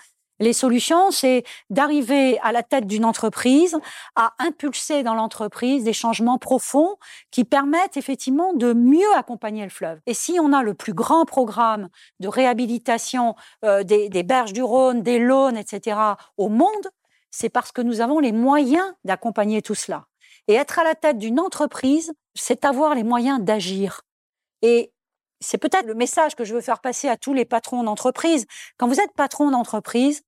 Les 0.43 0.51
solutions, 0.51 1.09
c'est 1.09 1.45
d'arriver 1.69 2.37
à 2.39 2.51
la 2.51 2.63
tête 2.63 2.85
d'une 2.85 3.05
entreprise, 3.05 3.79
à 4.17 4.33
impulser 4.39 5.01
dans 5.01 5.13
l'entreprise 5.13 5.85
des 5.85 5.93
changements 5.93 6.37
profonds 6.37 6.97
qui 7.31 7.45
permettent 7.45 7.95
effectivement 7.95 8.53
de 8.53 8.73
mieux 8.73 9.15
accompagner 9.15 9.63
le 9.63 9.69
fleuve. 9.69 10.01
Et 10.05 10.13
si 10.13 10.37
on 10.41 10.51
a 10.51 10.61
le 10.61 10.73
plus 10.73 10.93
grand 10.93 11.23
programme 11.23 11.87
de 12.19 12.27
réhabilitation 12.27 13.35
euh, 13.63 13.83
des, 13.83 14.09
des 14.09 14.23
berges 14.23 14.51
du 14.51 14.61
Rhône, 14.61 15.01
des 15.01 15.17
Launes, 15.17 15.55
etc. 15.55 15.97
au 16.35 16.49
monde, 16.49 16.89
c'est 17.31 17.47
parce 17.47 17.71
que 17.71 17.81
nous 17.81 18.01
avons 18.01 18.19
les 18.19 18.33
moyens 18.33 18.91
d'accompagner 19.05 19.61
tout 19.61 19.75
cela. 19.75 20.07
Et 20.49 20.55
être 20.55 20.77
à 20.77 20.83
la 20.83 20.95
tête 20.95 21.19
d'une 21.19 21.39
entreprise, 21.39 22.11
c'est 22.35 22.65
avoir 22.65 22.95
les 22.95 23.05
moyens 23.05 23.39
d'agir. 23.39 24.01
Et 24.61 24.91
c'est 25.39 25.57
peut-être 25.57 25.85
le 25.85 25.95
message 25.95 26.35
que 26.35 26.43
je 26.43 26.53
veux 26.53 26.59
faire 26.59 26.81
passer 26.81 27.07
à 27.07 27.15
tous 27.15 27.33
les 27.33 27.45
patrons 27.45 27.83
d'entreprise. 27.83 28.45
Quand 28.77 28.89
vous 28.89 28.99
êtes 28.99 29.13
patron 29.13 29.51
d'entreprise, 29.51 30.21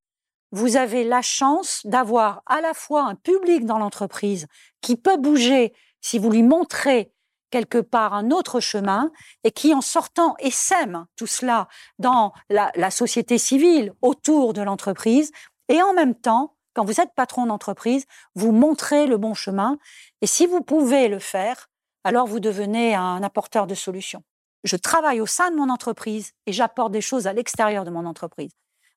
vous 0.56 0.78
avez 0.78 1.04
la 1.04 1.22
chance 1.22 1.82
d'avoir 1.86 2.42
à 2.46 2.62
la 2.62 2.74
fois 2.74 3.04
un 3.04 3.16
public 3.16 3.66
dans 3.66 3.78
l'entreprise 3.78 4.48
qui 4.82 4.96
peut 4.96 5.18
bouger 5.18 5.74
si 6.02 6.18
vous 6.18 6.30
lui 6.30 6.44
montrez 6.44 7.12
quelque 7.52 7.78
part 7.78 8.14
un 8.14 8.32
autre 8.32 8.60
chemin 8.60 9.12
et 9.44 9.52
qui, 9.52 9.74
en 9.74 9.82
sortant, 9.82 10.36
sème 10.50 11.06
tout 11.16 11.28
cela 11.28 11.68
dans 12.00 12.34
la, 12.50 12.72
la 12.76 12.90
société 12.90 13.38
civile 13.38 13.92
autour 14.02 14.54
de 14.54 14.62
l'entreprise. 14.62 15.32
Et 15.68 15.82
en 15.82 15.94
même 15.94 16.16
temps, 16.16 16.56
quand 16.74 16.86
vous 16.86 17.02
êtes 17.02 17.14
patron 17.16 17.46
d'entreprise, 17.46 18.06
vous 18.36 18.52
montrez 18.52 19.08
le 19.08 19.18
bon 19.18 19.34
chemin. 19.34 19.78
Et 20.22 20.28
si 20.28 20.46
vous 20.46 20.62
pouvez 20.62 21.08
le 21.08 21.20
faire, 21.20 21.68
alors 22.04 22.28
vous 22.28 22.40
devenez 22.40 22.96
un 22.96 23.24
apporteur 23.24 23.68
de 23.68 23.76
solutions 23.76 24.24
je 24.66 24.76
travaille 24.76 25.22
au 25.22 25.28
sein 25.28 25.52
de 25.52 25.56
mon 25.56 25.70
entreprise 25.70 26.32
et 26.48 26.52
j'apporte 26.52 26.92
des 26.92 27.02
choses 27.02 27.28
à 27.28 27.34
l'extérieur 27.34 27.86
de 27.86 27.92
mon 27.92 28.06
entreprise. 28.06 28.52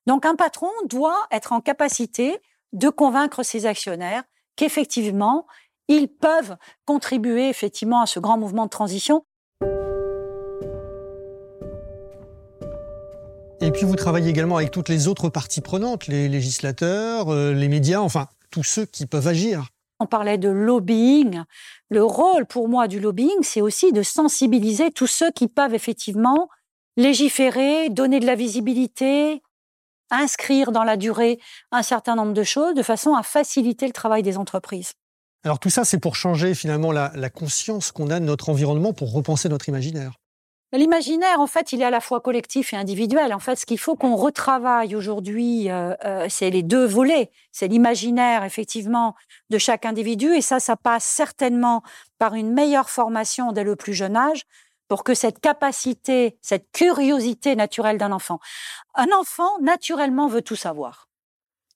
Donc 0.05 0.25
un 0.25 0.35
patron 0.35 0.69
doit 0.85 1.27
être 1.31 1.51
en 1.53 1.61
capacité 1.61 2.39
de 2.73 2.89
convaincre 2.89 3.43
ses 3.43 3.65
actionnaires 3.65 4.23
qu'effectivement, 4.55 5.47
ils 5.87 6.07
peuvent 6.07 6.55
contribuer 6.85 7.49
effectivement 7.49 8.01
à 8.01 8.05
ce 8.05 8.19
grand 8.19 8.37
mouvement 8.37 8.65
de 8.65 8.69
transition. 8.69 9.25
Et 13.61 13.71
puis 13.71 13.85
vous 13.85 13.95
travaillez 13.95 14.29
également 14.29 14.57
avec 14.57 14.71
toutes 14.71 14.89
les 14.89 15.07
autres 15.07 15.29
parties 15.29 15.61
prenantes, 15.61 16.07
les 16.07 16.29
législateurs, 16.29 17.29
euh, 17.29 17.53
les 17.53 17.67
médias, 17.67 17.99
enfin 17.99 18.27
tous 18.51 18.63
ceux 18.63 18.85
qui 18.85 19.05
peuvent 19.05 19.27
agir. 19.27 19.67
On 19.99 20.05
parlait 20.05 20.37
de 20.37 20.47
lobbying. 20.47 21.43
Le 21.89 22.03
rôle 22.03 22.45
pour 22.45 22.69
moi 22.69 22.87
du 22.87 23.01
lobbying, 23.01 23.43
c'est 23.43 23.59
aussi 23.59 23.91
de 23.91 24.01
sensibiliser 24.01 24.91
tous 24.91 25.07
ceux 25.07 25.31
qui 25.31 25.47
peuvent 25.47 25.73
effectivement 25.73 26.47
légiférer, 26.95 27.89
donner 27.89 28.19
de 28.21 28.25
la 28.25 28.35
visibilité, 28.35 29.41
inscrire 30.11 30.71
dans 30.71 30.83
la 30.83 30.97
durée 30.97 31.39
un 31.71 31.83
certain 31.83 32.15
nombre 32.15 32.33
de 32.33 32.43
choses 32.43 32.73
de 32.73 32.83
façon 32.83 33.15
à 33.15 33.23
faciliter 33.23 33.87
le 33.87 33.93
travail 33.93 34.23
des 34.23 34.37
entreprises. 34.37 34.93
Alors 35.43 35.59
tout 35.59 35.69
ça, 35.69 35.85
c'est 35.85 35.99
pour 35.99 36.15
changer 36.15 36.53
finalement 36.53 36.91
la, 36.91 37.11
la 37.15 37.29
conscience 37.29 37.91
qu'on 37.91 38.09
a 38.09 38.19
de 38.19 38.25
notre 38.25 38.49
environnement, 38.49 38.93
pour 38.93 39.13
repenser 39.13 39.47
notre 39.47 39.69
imaginaire. 39.69 40.13
L'imaginaire, 40.71 41.39
en 41.39 41.47
fait, 41.47 41.73
il 41.73 41.81
est 41.81 41.85
à 41.85 41.89
la 41.89 41.99
fois 41.99 42.21
collectif 42.21 42.73
et 42.73 42.75
individuel. 42.75 43.33
En 43.33 43.39
fait, 43.39 43.55
ce 43.55 43.65
qu'il 43.65 43.79
faut 43.79 43.95
qu'on 43.95 44.15
retravaille 44.15 44.95
aujourd'hui, 44.95 45.71
euh, 45.71 45.95
euh, 46.05 46.27
c'est 46.29 46.51
les 46.51 46.61
deux 46.61 46.85
volets. 46.85 47.31
C'est 47.51 47.67
l'imaginaire, 47.67 48.43
effectivement, 48.43 49.15
de 49.49 49.57
chaque 49.57 49.85
individu. 49.85 50.27
Et 50.35 50.41
ça, 50.41 50.59
ça 50.59 50.75
passe 50.75 51.05
certainement 51.05 51.81
par 52.19 52.35
une 52.35 52.53
meilleure 52.53 52.91
formation 52.91 53.51
dès 53.51 53.63
le 53.63 53.75
plus 53.75 53.95
jeune 53.95 54.15
âge 54.15 54.43
pour 54.89 55.05
que 55.05 55.13
cette 55.13 55.39
capacité, 55.39 56.37
cette 56.41 56.69
curiosité 56.73 57.55
naturelle 57.55 57.97
d'un 57.97 58.11
enfant. 58.11 58.39
Un 58.95 59.07
enfant, 59.17 59.59
naturellement, 59.61 60.27
veut 60.27 60.41
tout 60.41 60.57
savoir. 60.57 61.07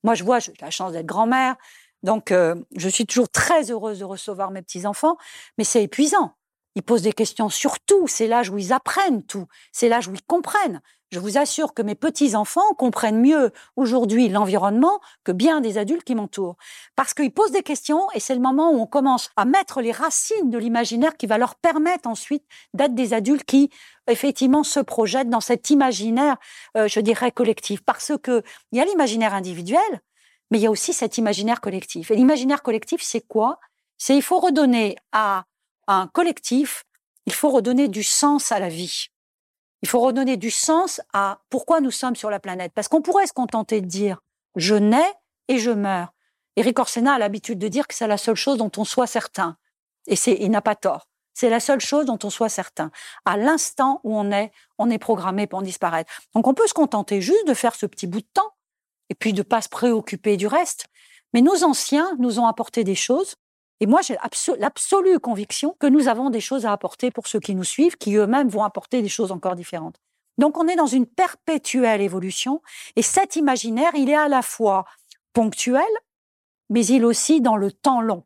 Moi, 0.04 0.16
je 0.16 0.26
vois, 0.26 0.40
j'ai 0.40 0.52
la 0.60 0.72
chance 0.72 0.92
d'être 0.92 1.06
grand-mère. 1.06 1.56
Donc, 2.02 2.32
euh, 2.32 2.56
je 2.76 2.90
suis 2.90 3.06
toujours 3.06 3.30
très 3.30 3.72
heureuse 3.72 4.00
de 4.00 4.04
recevoir 4.04 4.52
mes 4.52 4.62
petits-enfants, 4.62 5.16
mais 5.58 5.64
c'est 5.64 5.84
épuisant. 5.84 6.36
Ils 6.76 6.84
posent 6.84 7.04
des 7.04 7.14
questions 7.14 7.50
sur 7.50 7.80
tout. 7.80 8.08
C'est 8.08 8.28
l'âge 8.28 8.50
où 8.50 8.58
ils 8.58 8.74
apprennent 8.74 9.24
tout. 9.24 9.48
C'est 9.72 9.88
l'âge 9.88 10.08
où 10.08 10.14
ils 10.14 10.24
comprennent. 10.24 10.82
Je 11.14 11.20
vous 11.20 11.38
assure 11.38 11.76
que 11.76 11.84
mes 11.84 11.94
petits-enfants 11.94 12.74
comprennent 12.76 13.22
mieux 13.22 13.52
aujourd'hui 13.76 14.30
l'environnement 14.30 15.00
que 15.24 15.32
bien 15.32 15.62
des 15.62 15.78
adultes 15.78 16.04
qui 16.04 16.16
m'entourent. 16.16 16.58
Parce 16.96 17.14
qu'ils 17.14 17.32
posent 17.32 17.52
des 17.52 17.62
questions 17.62 18.08
et 18.16 18.20
c'est 18.20 18.34
le 18.34 18.42
moment 18.42 18.72
où 18.72 18.82
on 18.82 18.88
commence 18.88 19.30
à 19.36 19.46
mettre 19.46 19.80
les 19.82 19.92
racines 19.92 20.50
de 20.50 20.58
l'imaginaire 20.58 21.16
qui 21.16 21.28
va 21.28 21.38
leur 21.38 21.54
permettre 21.54 22.10
ensuite 22.10 22.44
d'être 22.74 22.96
des 22.96 23.14
adultes 23.14 23.44
qui, 23.44 23.70
effectivement, 24.10 24.64
se 24.64 24.80
projettent 24.80 25.30
dans 25.30 25.40
cet 25.40 25.70
imaginaire, 25.70 26.38
euh, 26.78 26.88
je 26.88 27.00
dirais, 27.00 27.32
collectif. 27.32 27.82
Parce 27.82 28.14
que 28.24 28.42
il 28.72 28.80
y 28.80 28.82
a 28.82 28.86
l'imaginaire 28.86 29.36
individuel, 29.36 30.02
mais 30.50 30.58
il 30.58 30.64
y 30.64 30.68
a 30.68 30.72
aussi 30.72 30.94
cet 30.94 31.20
imaginaire 31.20 31.62
collectif. 31.62 32.10
Et 32.10 32.16
l'imaginaire 32.16 32.64
collectif, 32.64 33.04
c'est 33.04 33.22
quoi? 33.22 33.60
C'est 34.00 34.16
il 34.16 34.24
faut 34.24 34.40
redonner 34.40 34.96
à 35.12 35.44
un 35.86 36.08
collectif, 36.08 36.86
il 37.28 37.34
faut 37.34 37.52
redonner 37.52 37.88
du 37.88 38.02
sens 38.02 38.52
à 38.52 38.58
la 38.58 38.70
vie. 38.70 39.10
Il 39.84 39.90
faut 39.90 40.00
redonner 40.00 40.38
du 40.38 40.50
sens 40.50 41.02
à 41.12 41.42
pourquoi 41.50 41.82
nous 41.82 41.92
sommes 41.92 42.16
sur 42.16 42.30
la 42.30 42.40
planète. 42.40 42.72
Parce 42.74 42.88
qu'on 42.88 43.02
pourrait 43.02 43.28
se 43.28 43.34
contenter 43.34 43.82
de 43.82 43.86
dire 43.86 44.22
je 44.56 44.76
nais 44.76 45.14
et 45.50 45.60
je 45.60 45.72
meurs. 45.72 46.14
Eric 46.56 46.80
Orsena 46.80 47.16
a 47.16 47.20
l'habitude 47.20 47.60
de 47.60 47.68
dire 47.68 47.86
que 47.86 47.94
c'est 47.94 48.08
la 48.08 48.18
seule 48.18 48.38
chose 48.38 48.58
dont 48.58 48.72
on 48.78 48.86
soit 48.86 49.08
certain. 49.08 49.58
Et 50.08 50.16
c'est, 50.16 50.38
il 50.40 50.52
n'a 50.52 50.62
pas 50.62 50.76
tort. 50.76 51.10
C'est 51.34 51.50
la 51.50 51.60
seule 51.60 51.82
chose 51.82 52.06
dont 52.06 52.20
on 52.24 52.30
soit 52.30 52.48
certain. 52.48 52.92
À 53.26 53.36
l'instant 53.36 54.00
où 54.04 54.18
on 54.18 54.32
est, 54.32 54.52
on 54.78 54.90
est 54.90 55.00
programmé 55.00 55.48
pour 55.48 55.60
en 55.60 55.64
disparaître. 55.64 56.14
Donc 56.34 56.48
on 56.48 56.54
peut 56.54 56.68
se 56.68 56.74
contenter 56.74 57.20
juste 57.20 57.46
de 57.48 57.54
faire 57.54 57.76
ce 57.76 57.86
petit 57.86 58.08
bout 58.08 58.22
de 58.22 58.28
temps 58.34 58.52
et 59.10 59.16
puis 59.16 59.34
de 59.34 59.42
pas 59.42 59.62
se 59.62 59.70
préoccuper 59.70 60.38
du 60.38 60.48
reste. 60.48 60.86
Mais 61.34 61.42
nos 61.42 61.64
anciens 61.66 62.16
nous 62.20 62.40
ont 62.40 62.46
apporté 62.46 62.86
des 62.86 62.96
choses 62.96 63.36
et 63.80 63.86
moi, 63.86 64.02
j'ai 64.02 64.18
l'absolue 64.60 65.20
conviction 65.20 65.76
que 65.80 65.88
nous 65.88 66.08
avons 66.08 66.30
des 66.30 66.40
choses 66.40 66.66
à 66.66 66.72
apporter 66.72 67.12
pour 67.12 67.28
ceux 67.28 67.40
qui 67.40 67.56
nous 67.56 67.64
suivent, 67.64 67.98
qui 67.98 68.16
eux-mêmes 68.16 68.48
vont 68.48 68.64
apporter 68.64 69.02
des 69.02 69.10
choses 69.10 69.32
encore 69.32 69.56
différentes. 69.56 70.00
Donc 70.38 70.58
on 70.58 70.68
est 70.68 70.76
dans 70.76 70.88
une 70.88 71.06
perpétuelle 71.06 72.02
évolution, 72.02 72.62
et 72.96 73.02
cet 73.02 73.36
imaginaire, 73.36 73.92
il 73.96 74.10
est 74.10 74.16
à 74.16 74.28
la 74.28 74.42
fois 74.42 74.86
ponctuel, 75.34 75.84
mais 76.70 76.86
il 76.86 77.02
est 77.02 77.06
aussi 77.06 77.42
dans 77.42 77.58
le 77.58 77.72
temps 77.72 78.02
long. 78.02 78.24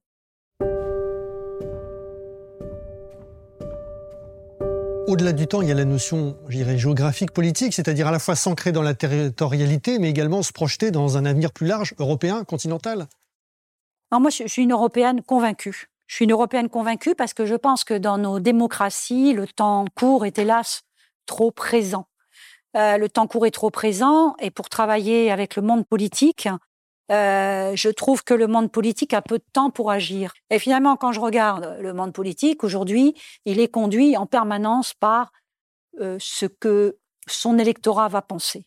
Au-delà 5.08 5.32
du 5.32 5.48
temps, 5.48 5.62
il 5.62 5.70
y 5.70 5.72
a 5.72 5.75
la 5.75 5.86
notion, 5.86 6.38
je 6.50 6.58
dirais, 6.58 6.77
géographique, 6.77 7.32
politique, 7.32 7.74
c'est-à-dire 7.74 8.08
à 8.08 8.12
la 8.12 8.20
fois 8.20 8.36
s'ancrer 8.36 8.74
dans 8.74 8.82
la 8.82 8.94
territorialité, 8.94 10.00
mais 10.00 10.10
également 10.10 10.44
se 10.44 10.51
projeter 10.51 10.92
dans 10.92 11.18
un 11.18 11.25
avenir 11.25 11.54
plus 11.54 11.66
large, 11.66 11.94
européen, 11.98 12.44
continental. 12.44 13.08
Alors 14.12 14.22
moi, 14.22 14.30
je, 14.30 14.48
suis 14.48 14.64
une 14.64 14.72
Européenne 14.72 15.22
convaincue. 15.22 15.90
Je 16.08 16.16
suis 16.16 16.26
une 16.26 16.32
Européenne 16.32 16.70
convaincue 16.70 17.16
parce 17.16 17.34
que 17.34 17.46
je 17.46 17.56
pense 17.56 17.84
que 17.84 17.94
dans 17.94 18.18
nos 18.18 18.40
démocraties, 18.40 19.34
le 19.34 19.48
temps 19.48 19.86
court 19.96 20.26
est 20.26 20.40
hélas 20.40 20.84
trop 21.26 21.52
présent. 21.52 22.08
Euh, 22.76 22.98
le 22.98 23.10
temps 23.10 23.28
court 23.28 23.46
est 23.46 23.52
trop 23.52 23.70
présent 23.70 24.36
et 24.40 24.52
pour 24.52 24.70
travailler 24.70 25.32
avec 25.32 25.56
le 25.56 25.62
monde 25.62 25.86
politique, 25.86 26.48
Euh, 27.10 27.74
je 27.76 27.90
trouve 27.90 28.24
que 28.24 28.34
le 28.34 28.48
monde 28.48 28.70
politique 28.70 29.14
a 29.14 29.22
peu 29.22 29.38
de 29.38 29.46
temps 29.54 29.70
pour 29.70 29.92
agir. 29.92 30.34
Et 30.50 30.60
finalement, 30.60 30.98
quand 30.98 31.14
je 31.14 31.22
regarde 31.22 31.78
le 31.80 31.94
monde 31.94 32.12
politique 32.12 32.64
aujourd'hui, 32.66 33.16
il 33.46 33.60
est 33.60 33.70
conduit 33.70 34.18
en 34.18 34.26
permanence 34.26 34.94
par 34.94 35.32
euh, 36.02 36.18
ce 36.20 36.46
que 36.46 36.98
son 37.28 37.60
électorat 37.60 38.10
va 38.10 38.22
penser. 38.22 38.66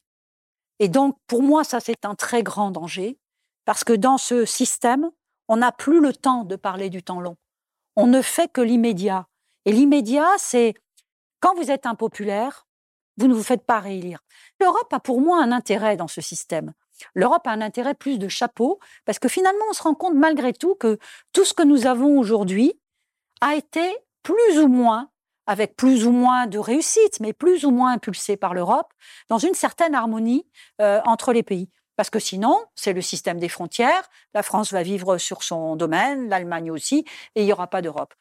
Et 0.79 0.89
donc, 0.89 1.17
pour 1.27 1.43
moi, 1.43 1.65
ça, 1.65 1.81
c'est 1.81 2.05
un 2.07 2.15
très 2.15 2.43
grand 2.43 2.71
danger, 2.71 3.19
parce 3.67 3.85
que 3.85 3.93
dans 3.93 4.17
ce 4.17 4.47
système, 4.47 5.11
on 5.51 5.57
n'a 5.57 5.73
plus 5.73 6.01
le 6.01 6.13
temps 6.13 6.45
de 6.45 6.55
parler 6.55 6.91
du 6.91 7.03
temps 7.03 7.21
long. 7.21 7.37
On 7.97 8.07
ne 8.07 8.23
fait 8.23 8.51
que 8.51 8.61
l'immédiat. 8.61 9.27
Et 9.65 9.73
l'immédiat, 9.73 10.29
c'est 10.39 10.75
quand 11.41 11.57
vous 11.57 11.73
êtes 11.73 11.87
impopulaire, 11.87 12.69
vous 13.17 13.27
ne 13.27 13.35
vous 13.35 13.43
faites 13.43 13.67
pas 13.67 13.81
réélire. 13.81 14.21
L'Europe 14.61 14.93
a 14.93 15.01
pour 15.01 15.21
moi 15.21 15.43
un 15.43 15.51
intérêt 15.51 15.97
dans 15.97 16.07
ce 16.07 16.21
système. 16.21 16.73
L'Europe 17.15 17.49
a 17.49 17.51
un 17.51 17.61
intérêt 17.63 17.95
plus 17.95 18.21
de 18.21 18.29
chapeau, 18.29 18.79
parce 19.05 19.19
que 19.19 19.29
finalement, 19.29 19.65
on 19.69 19.73
se 19.73 19.83
rend 19.83 19.95
compte 19.95 20.15
malgré 20.15 20.53
tout 20.53 20.77
que 20.77 20.99
tout 21.33 21.45
ce 21.45 21.53
que 21.53 21.65
nous 21.65 21.85
avons 21.85 22.17
aujourd'hui 22.17 22.81
a 23.41 23.57
été 23.57 23.97
plus 24.23 24.61
ou 24.61 24.69
moins, 24.69 25.11
avec 25.47 25.75
plus 25.75 26.07
ou 26.07 26.13
moins 26.13 26.47
de 26.47 26.59
réussite, 26.59 27.19
mais 27.19 27.33
plus 27.33 27.65
ou 27.65 27.73
moins 27.73 27.95
impulsé 27.95 28.37
par 28.37 28.55
l'Europe, 28.55 28.93
dans 29.29 29.39
une 29.39 29.55
certaine 29.55 29.97
harmonie 29.97 30.47
euh, 30.81 31.01
entre 31.07 31.33
les 31.33 31.43
pays. 31.43 31.69
Parce 32.01 32.09
que 32.09 32.19
sinon, 32.19 32.65
c'est 32.77 32.95
le 32.95 33.03
système 33.03 33.39
des 33.39 33.51
frontières, 33.51 34.09
la 34.33 34.43
France 34.43 34.73
va 34.73 34.83
vivre 34.83 35.19
sur 35.19 35.43
son 35.43 35.77
domaine, 35.77 36.31
l'Allemagne 36.31 36.71
aussi, 36.71 37.05
et 37.35 37.43
il 37.43 37.45
n'y 37.45 37.53
aura 37.53 37.67
pas 37.67 37.83
d'Europe. 37.83 38.15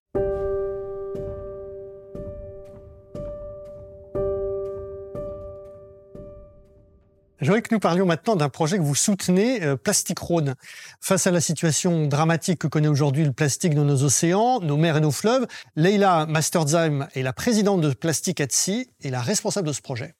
J'aimerais 7.40 7.62
que 7.62 7.74
nous 7.74 7.80
parlions 7.80 8.06
maintenant 8.06 8.36
d'un 8.36 8.50
projet 8.50 8.78
que 8.78 8.84
vous 8.84 8.96
soutenez, 8.96 9.64
euh, 9.64 9.78
Plastic 9.78 10.20
Rhône. 10.20 10.56
Face 11.00 11.26
à 11.26 11.32
la 11.32 11.40
situation 11.40 12.06
dramatique 12.06 12.60
que 12.60 12.68
connaît 12.68 12.90
aujourd'hui 12.90 13.24
le 13.24 13.32
plastique 13.32 13.76
dans 13.76 13.86
nos 13.86 14.04
océans, 14.04 14.60
nos 14.60 14.76
mers 14.76 14.98
et 14.98 15.02
nos 15.02 15.12
fleuves, 15.12 15.48
Leila 15.78 16.26
Masterzheim 16.26 17.08
est 17.16 17.24
la 17.24 17.32
présidente 17.32 17.80
de 17.80 17.94
Plastic 17.94 18.42
at 18.42 18.48
Sea 18.50 18.90
et 19.00 19.10
la 19.10 19.22
responsable 19.22 19.70
de 19.70 19.74
ce 19.74 19.82
projet. 19.82 20.16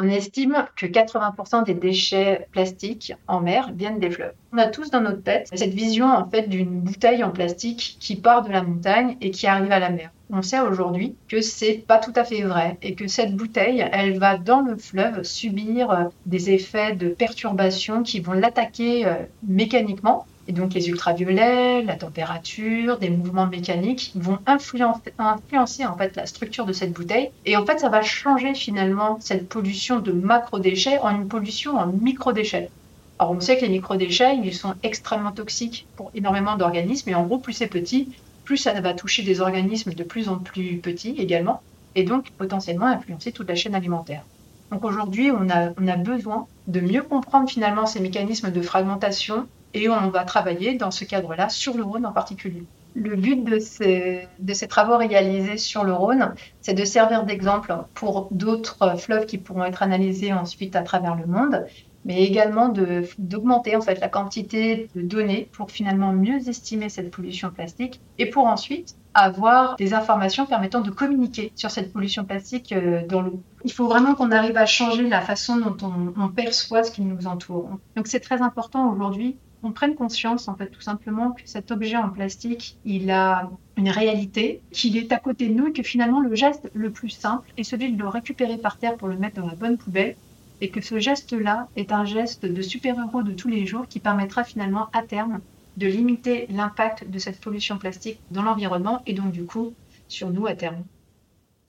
On 0.00 0.08
estime 0.08 0.64
que 0.76 0.86
80% 0.86 1.64
des 1.64 1.74
déchets 1.74 2.46
plastiques 2.52 3.14
en 3.26 3.40
mer 3.40 3.72
viennent 3.74 3.98
des 3.98 4.12
fleuves. 4.12 4.32
On 4.52 4.58
a 4.58 4.68
tous 4.68 4.92
dans 4.92 5.00
notre 5.00 5.24
tête 5.24 5.48
cette 5.52 5.74
vision 5.74 6.06
en 6.06 6.30
fait 6.30 6.48
d'une 6.48 6.82
bouteille 6.82 7.24
en 7.24 7.30
plastique 7.30 7.96
qui 7.98 8.14
part 8.14 8.44
de 8.44 8.52
la 8.52 8.62
montagne 8.62 9.16
et 9.20 9.32
qui 9.32 9.48
arrive 9.48 9.72
à 9.72 9.80
la 9.80 9.90
mer. 9.90 10.12
On 10.30 10.40
sait 10.40 10.60
aujourd'hui 10.60 11.16
que 11.26 11.40
c'est 11.40 11.82
pas 11.84 11.98
tout 11.98 12.12
à 12.14 12.22
fait 12.22 12.42
vrai 12.42 12.76
et 12.80 12.94
que 12.94 13.08
cette 13.08 13.34
bouteille, 13.34 13.84
elle 13.90 14.20
va 14.20 14.38
dans 14.38 14.60
le 14.60 14.76
fleuve 14.76 15.24
subir 15.24 15.90
euh, 15.90 16.04
des 16.26 16.50
effets 16.50 16.94
de 16.94 17.08
perturbation 17.08 18.04
qui 18.04 18.20
vont 18.20 18.34
l'attaquer 18.34 19.04
euh, 19.04 19.14
mécaniquement 19.42 20.26
et 20.48 20.52
donc 20.52 20.72
les 20.72 20.88
ultraviolets, 20.88 21.82
la 21.82 21.96
température, 21.96 22.98
des 22.98 23.10
mouvements 23.10 23.46
mécaniques 23.46 24.12
vont 24.14 24.38
influencer, 24.46 25.84
en 25.84 25.96
fait 25.96 26.16
la 26.16 26.24
structure 26.24 26.64
de 26.64 26.72
cette 26.72 26.92
bouteille. 26.92 27.30
Et 27.44 27.56
en 27.56 27.66
fait, 27.66 27.78
ça 27.78 27.90
va 27.90 28.00
changer 28.00 28.54
finalement 28.54 29.18
cette 29.20 29.46
pollution 29.46 30.00
de 30.00 30.10
macro-déchets 30.10 30.98
en 31.00 31.10
une 31.10 31.28
pollution 31.28 31.76
en 31.76 31.86
micro-déchets. 31.86 32.70
Alors 33.18 33.32
on 33.32 33.40
sait 33.40 33.58
que 33.58 33.62
les 33.62 33.68
micro-déchets, 33.68 34.38
ils 34.42 34.54
sont 34.54 34.74
extrêmement 34.82 35.32
toxiques 35.32 35.86
pour 35.96 36.10
énormément 36.14 36.56
d'organismes. 36.56 37.10
Et 37.10 37.14
en 37.14 37.24
gros, 37.24 37.38
plus 37.38 37.52
c'est 37.52 37.66
petit, 37.66 38.08
plus 38.44 38.56
ça 38.56 38.72
va 38.80 38.94
toucher 38.94 39.22
des 39.22 39.42
organismes 39.42 39.92
de 39.92 40.02
plus 40.02 40.30
en 40.30 40.38
plus 40.38 40.78
petits 40.78 41.14
également. 41.18 41.60
Et 41.94 42.04
donc 42.04 42.30
potentiellement 42.38 42.86
influencer 42.86 43.32
toute 43.32 43.48
la 43.48 43.54
chaîne 43.54 43.74
alimentaire. 43.74 44.22
Donc 44.70 44.84
aujourd'hui, 44.84 45.30
on 45.30 45.48
a 45.50 45.96
besoin 45.96 46.46
de 46.68 46.80
mieux 46.80 47.02
comprendre 47.02 47.50
finalement 47.50 47.86
ces 47.86 48.00
mécanismes 48.00 48.50
de 48.50 48.62
fragmentation 48.62 49.46
et 49.74 49.88
on 49.88 50.10
va 50.10 50.24
travailler 50.24 50.74
dans 50.74 50.90
ce 50.90 51.04
cadre-là 51.04 51.48
sur 51.48 51.76
le 51.76 51.82
Rhône 51.82 52.06
en 52.06 52.12
particulier. 52.12 52.64
Le 52.94 53.16
but 53.16 53.44
de 53.44 53.58
ces, 53.58 54.26
de 54.38 54.54
ces 54.54 54.66
travaux 54.66 54.96
réalisés 54.96 55.58
sur 55.58 55.84
le 55.84 55.92
Rhône, 55.92 56.34
c'est 56.60 56.74
de 56.74 56.84
servir 56.84 57.24
d'exemple 57.24 57.76
pour 57.94 58.28
d'autres 58.30 58.98
fleuves 58.98 59.26
qui 59.26 59.38
pourront 59.38 59.64
être 59.64 59.82
analysés 59.82 60.32
ensuite 60.32 60.74
à 60.74 60.82
travers 60.82 61.14
le 61.14 61.26
monde, 61.26 61.66
mais 62.04 62.24
également 62.24 62.72
d'augmenter 63.18 63.76
en 63.76 63.82
fait 63.82 64.00
la 64.00 64.08
quantité 64.08 64.88
de 64.94 65.02
données 65.02 65.48
pour 65.52 65.70
finalement 65.70 66.12
mieux 66.12 66.48
estimer 66.48 66.88
cette 66.88 67.10
pollution 67.10 67.50
plastique 67.50 68.00
et 68.18 68.26
pour 68.26 68.46
ensuite 68.46 68.96
avoir 69.14 69.76
des 69.76 69.94
informations 69.94 70.46
permettant 70.46 70.80
de 70.80 70.90
communiquer 70.90 71.52
sur 71.54 71.70
cette 71.70 71.92
pollution 71.92 72.24
plastique 72.24 72.72
euh, 72.72 73.04
dans 73.06 73.20
l'eau. 73.20 73.42
Il 73.64 73.72
faut 73.72 73.88
vraiment 73.88 74.14
qu'on 74.14 74.30
arrive 74.30 74.56
à 74.56 74.66
changer 74.66 75.08
la 75.08 75.20
façon 75.20 75.56
dont 75.56 75.76
on, 75.82 76.14
on 76.20 76.28
perçoit 76.28 76.84
ce 76.84 76.92
qui 76.92 77.02
nous 77.02 77.26
entoure. 77.26 77.78
Donc 77.96 78.06
c'est 78.06 78.20
très 78.20 78.42
important 78.42 78.92
aujourd'hui 78.92 79.36
on 79.62 79.72
prenne 79.72 79.94
conscience, 79.94 80.48
en 80.48 80.54
fait, 80.54 80.68
tout 80.68 80.80
simplement, 80.80 81.32
que 81.32 81.42
cet 81.44 81.70
objet 81.70 81.96
en 81.96 82.10
plastique, 82.10 82.78
il 82.84 83.10
a 83.10 83.50
une 83.76 83.90
réalité, 83.90 84.62
qu'il 84.70 84.96
est 84.96 85.12
à 85.12 85.18
côté 85.18 85.48
de 85.48 85.54
nous 85.54 85.68
et 85.68 85.72
que 85.72 85.82
finalement, 85.82 86.20
le 86.20 86.34
geste 86.34 86.70
le 86.74 86.90
plus 86.90 87.10
simple 87.10 87.52
est 87.56 87.64
celui 87.64 87.92
de 87.92 87.98
le 87.98 88.08
récupérer 88.08 88.58
par 88.58 88.78
terre 88.78 88.96
pour 88.96 89.08
le 89.08 89.16
mettre 89.16 89.40
dans 89.40 89.46
la 89.46 89.54
bonne 89.54 89.78
poubelle 89.78 90.16
et 90.60 90.70
que 90.70 90.80
ce 90.80 90.98
geste-là 90.98 91.68
est 91.76 91.92
un 91.92 92.04
geste 92.04 92.44
de 92.44 92.62
super-héros 92.62 93.22
de 93.22 93.32
tous 93.32 93.48
les 93.48 93.66
jours 93.66 93.86
qui 93.88 94.00
permettra 94.00 94.44
finalement, 94.44 94.88
à 94.92 95.02
terme, 95.02 95.40
de 95.76 95.86
limiter 95.86 96.46
l'impact 96.50 97.08
de 97.08 97.18
cette 97.18 97.40
pollution 97.40 97.78
plastique 97.78 98.20
dans 98.30 98.42
l'environnement 98.42 99.02
et 99.06 99.12
donc, 99.12 99.32
du 99.32 99.44
coup, 99.44 99.74
sur 100.08 100.30
nous 100.30 100.46
à 100.46 100.54
terme. 100.54 100.84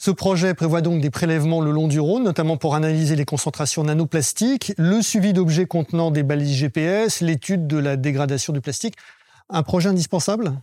Ce 0.02 0.12
projet 0.12 0.54
prévoit 0.54 0.80
donc 0.80 1.02
des 1.02 1.10
prélèvements 1.10 1.60
le 1.60 1.72
long 1.72 1.90
du 1.90 2.00
Rhône, 2.00 2.24
notamment 2.24 2.56
pour 2.56 2.74
analyser 2.74 3.18
les 3.18 3.26
concentrations 3.26 3.84
nanoplastiques, 3.84 4.72
le 4.78 5.02
suivi 5.02 5.34
d'objets 5.34 5.66
contenant 5.66 6.10
des 6.10 6.24
balises 6.24 6.56
GPS, 6.56 7.20
l'étude 7.20 7.68
de 7.68 7.78
la 7.78 7.98
dégradation 7.98 8.54
du 8.54 8.62
plastique. 8.62 8.96
Un 9.50 9.62
projet 9.62 9.90
indispensable? 9.90 10.54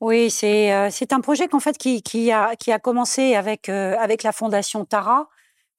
Oui, 0.00 0.30
c'est 0.30 0.74
euh, 0.74 0.90
un 1.12 1.20
projet 1.20 1.46
qu'en 1.46 1.60
fait 1.60 1.78
qui, 1.78 2.32
a, 2.32 2.78
commencé 2.82 3.36
euh, 3.36 3.96
avec 3.96 4.22
la 4.24 4.32
fondation 4.32 4.84
Tara, 4.84 5.28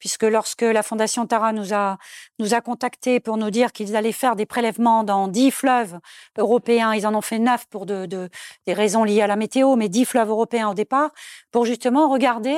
puisque 0.01 0.23
lorsque 0.23 0.63
la 0.63 0.81
Fondation 0.81 1.27
Tara 1.27 1.53
nous 1.53 1.73
a, 1.73 1.99
nous 2.39 2.55
a 2.55 2.59
contactés 2.59 3.19
pour 3.19 3.37
nous 3.37 3.51
dire 3.51 3.71
qu'ils 3.71 3.95
allaient 3.95 4.11
faire 4.11 4.35
des 4.35 4.47
prélèvements 4.47 5.03
dans 5.03 5.27
dix 5.27 5.51
fleuves 5.51 5.99
européens, 6.37 6.93
ils 6.93 7.05
en 7.05 7.13
ont 7.13 7.21
fait 7.21 7.37
neuf 7.37 7.67
pour 7.69 7.85
de, 7.85 8.07
de, 8.07 8.27
des 8.65 8.73
raisons 8.73 9.03
liées 9.03 9.21
à 9.21 9.27
la 9.27 9.35
météo, 9.35 9.75
mais 9.75 9.89
dix 9.89 10.05
fleuves 10.05 10.29
européens 10.29 10.69
au 10.69 10.73
départ, 10.73 11.11
pour 11.51 11.65
justement 11.65 12.09
regarder 12.09 12.57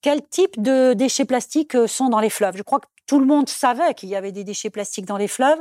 quel 0.00 0.26
type 0.26 0.60
de 0.60 0.94
déchets 0.94 1.26
plastiques 1.26 1.74
euh, 1.74 1.86
sont 1.86 2.08
dans 2.08 2.20
les 2.20 2.30
fleuves. 2.30 2.56
Je 2.56 2.62
crois 2.62 2.80
que 2.80 2.86
tout 3.06 3.18
le 3.18 3.26
monde 3.26 3.48
savait 3.48 3.94
qu'il 3.94 4.08
y 4.08 4.16
avait 4.16 4.32
des 4.32 4.44
déchets 4.44 4.70
plastiques 4.70 5.06
dans 5.06 5.16
les 5.16 5.28
fleuves. 5.28 5.58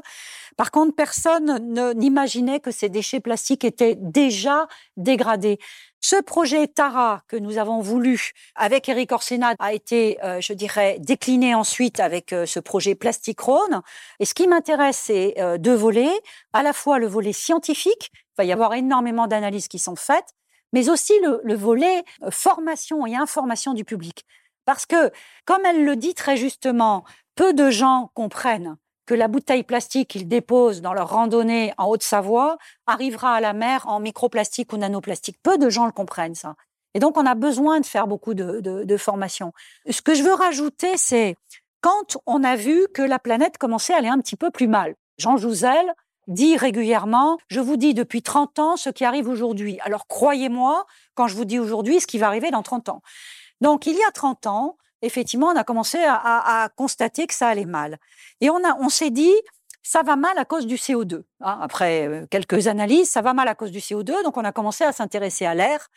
Par 0.57 0.71
contre, 0.71 0.95
personne 0.95 1.59
n'imaginait 1.95 2.59
que 2.59 2.71
ces 2.71 2.89
déchets 2.89 3.19
plastiques 3.19 3.63
étaient 3.63 3.95
déjà 3.95 4.67
dégradés. 4.97 5.59
Ce 5.99 6.15
projet 6.21 6.67
Tara 6.67 7.21
que 7.27 7.35
nous 7.35 7.57
avons 7.57 7.81
voulu 7.81 8.31
avec 8.55 8.87
Eric 8.87 9.11
Orsena 9.11 9.55
a 9.59 9.73
été, 9.73 10.23
euh, 10.23 10.39
je 10.39 10.53
dirais, 10.53 10.97
décliné 10.99 11.55
ensuite 11.55 11.99
avec 11.99 12.33
euh, 12.33 12.45
ce 12.45 12.59
projet 12.59 12.95
Plastic 12.95 13.39
Rhône. 13.39 13.81
Et 14.19 14.25
ce 14.25 14.33
qui 14.33 14.47
m'intéresse, 14.47 14.97
c'est 14.97 15.35
euh, 15.39 15.57
deux 15.57 15.73
volets. 15.75 16.19
À 16.53 16.63
la 16.63 16.73
fois 16.73 16.99
le 16.99 17.07
volet 17.07 17.33
scientifique, 17.33 18.11
il 18.13 18.33
va 18.37 18.45
y 18.45 18.51
avoir 18.51 18.73
énormément 18.75 19.27
d'analyses 19.27 19.67
qui 19.67 19.79
sont 19.79 19.95
faites, 19.95 20.35
mais 20.71 20.89
aussi 20.89 21.13
le 21.21 21.55
volet 21.55 22.03
formation 22.29 23.07
et 23.07 23.15
information 23.15 23.73
du 23.73 23.83
public. 23.83 24.25
Parce 24.65 24.85
que, 24.85 25.11
comme 25.45 25.65
elle 25.65 25.85
le 25.85 25.95
dit 25.95 26.13
très 26.13 26.37
justement, 26.37 27.05
peu 27.35 27.53
de 27.53 27.71
gens 27.71 28.11
comprennent 28.13 28.77
que 29.07 29.15
la 29.15 29.27
bouteille 29.27 29.63
plastique 29.63 30.09
qu'ils 30.09 30.27
déposent 30.27 30.81
dans 30.81 30.93
leur 30.93 31.09
randonnée 31.09 31.73
en 31.77 31.87
Haute-Savoie 31.87 32.57
arrivera 32.85 33.35
à 33.35 33.41
la 33.41 33.53
mer 33.53 33.87
en 33.87 33.99
microplastique 33.99 34.73
ou 34.73 34.77
nanoplastique. 34.77 35.39
Peu 35.41 35.57
de 35.57 35.69
gens 35.69 35.87
le 35.87 35.91
comprennent, 35.91 36.35
ça. 36.35 36.55
Et 36.93 36.99
donc, 36.99 37.17
on 37.17 37.25
a 37.25 37.33
besoin 37.33 37.79
de 37.79 37.85
faire 37.85 38.07
beaucoup 38.07 38.33
de, 38.33 38.59
de, 38.61 38.97
formation. 38.97 39.53
Ce 39.89 40.01
que 40.01 40.13
je 40.13 40.23
veux 40.23 40.33
rajouter, 40.33 40.97
c'est 40.97 41.35
quand 41.81 42.17
on 42.25 42.43
a 42.43 42.55
vu 42.55 42.87
que 42.93 43.01
la 43.01 43.19
planète 43.19 43.57
commençait 43.57 43.93
à 43.93 43.97
aller 43.97 44.07
un 44.07 44.19
petit 44.19 44.35
peu 44.35 44.51
plus 44.51 44.67
mal. 44.67 44.95
Jean 45.17 45.37
Jouzel 45.37 45.93
dit 46.27 46.57
régulièrement, 46.57 47.37
je 47.47 47.59
vous 47.59 47.77
dis 47.77 47.93
depuis 47.93 48.21
30 48.21 48.59
ans 48.59 48.77
ce 48.77 48.89
qui 48.89 49.05
arrive 49.05 49.29
aujourd'hui. 49.29 49.79
Alors 49.81 50.07
croyez-moi 50.07 50.85
quand 51.15 51.27
je 51.27 51.35
vous 51.35 51.45
dis 51.45 51.59
aujourd'hui 51.59 52.01
ce 52.01 52.07
qui 52.07 52.17
va 52.17 52.27
arriver 52.27 52.51
dans 52.51 52.63
30 52.63 52.89
ans. 52.89 53.01
Donc 53.61 53.85
il 53.85 53.95
y 53.95 54.03
a 54.03 54.11
30 54.11 54.47
ans, 54.47 54.77
effectivement, 55.01 55.47
on 55.47 55.55
a 55.55 55.63
commencé 55.63 55.99
à, 56.03 56.69
constater 56.75 57.27
que 57.27 57.33
ça 57.33 57.47
allait 57.47 57.65
mal. 57.65 57.97
Et 58.41 58.49
on, 58.49 58.59
on 58.79 58.89
s'est 58.89 59.09
dit, 59.09 59.33
ça 59.83 60.03
va 60.03 60.15
mal 60.15 60.37
à 60.37 60.45
cause 60.45 60.67
du 60.67 60.75
CO2. 60.75 61.23
Hein. 61.41 61.59
Après 61.61 62.07
euh, 62.07 62.25
quelques 62.29 62.67
analyses, 62.67 63.09
ça 63.09 63.21
va 63.21 63.33
mal 63.33 63.47
à 63.47 63.55
cause 63.55 63.71
du 63.71 63.79
CO2, 63.79 64.23
donc 64.23 64.35
on 64.35 64.43
a 64.43 64.51
commencé 64.51 64.83
à 64.83 64.91
s'intéresser 64.91 65.45
à 65.45 65.55
l'air. 65.55 65.89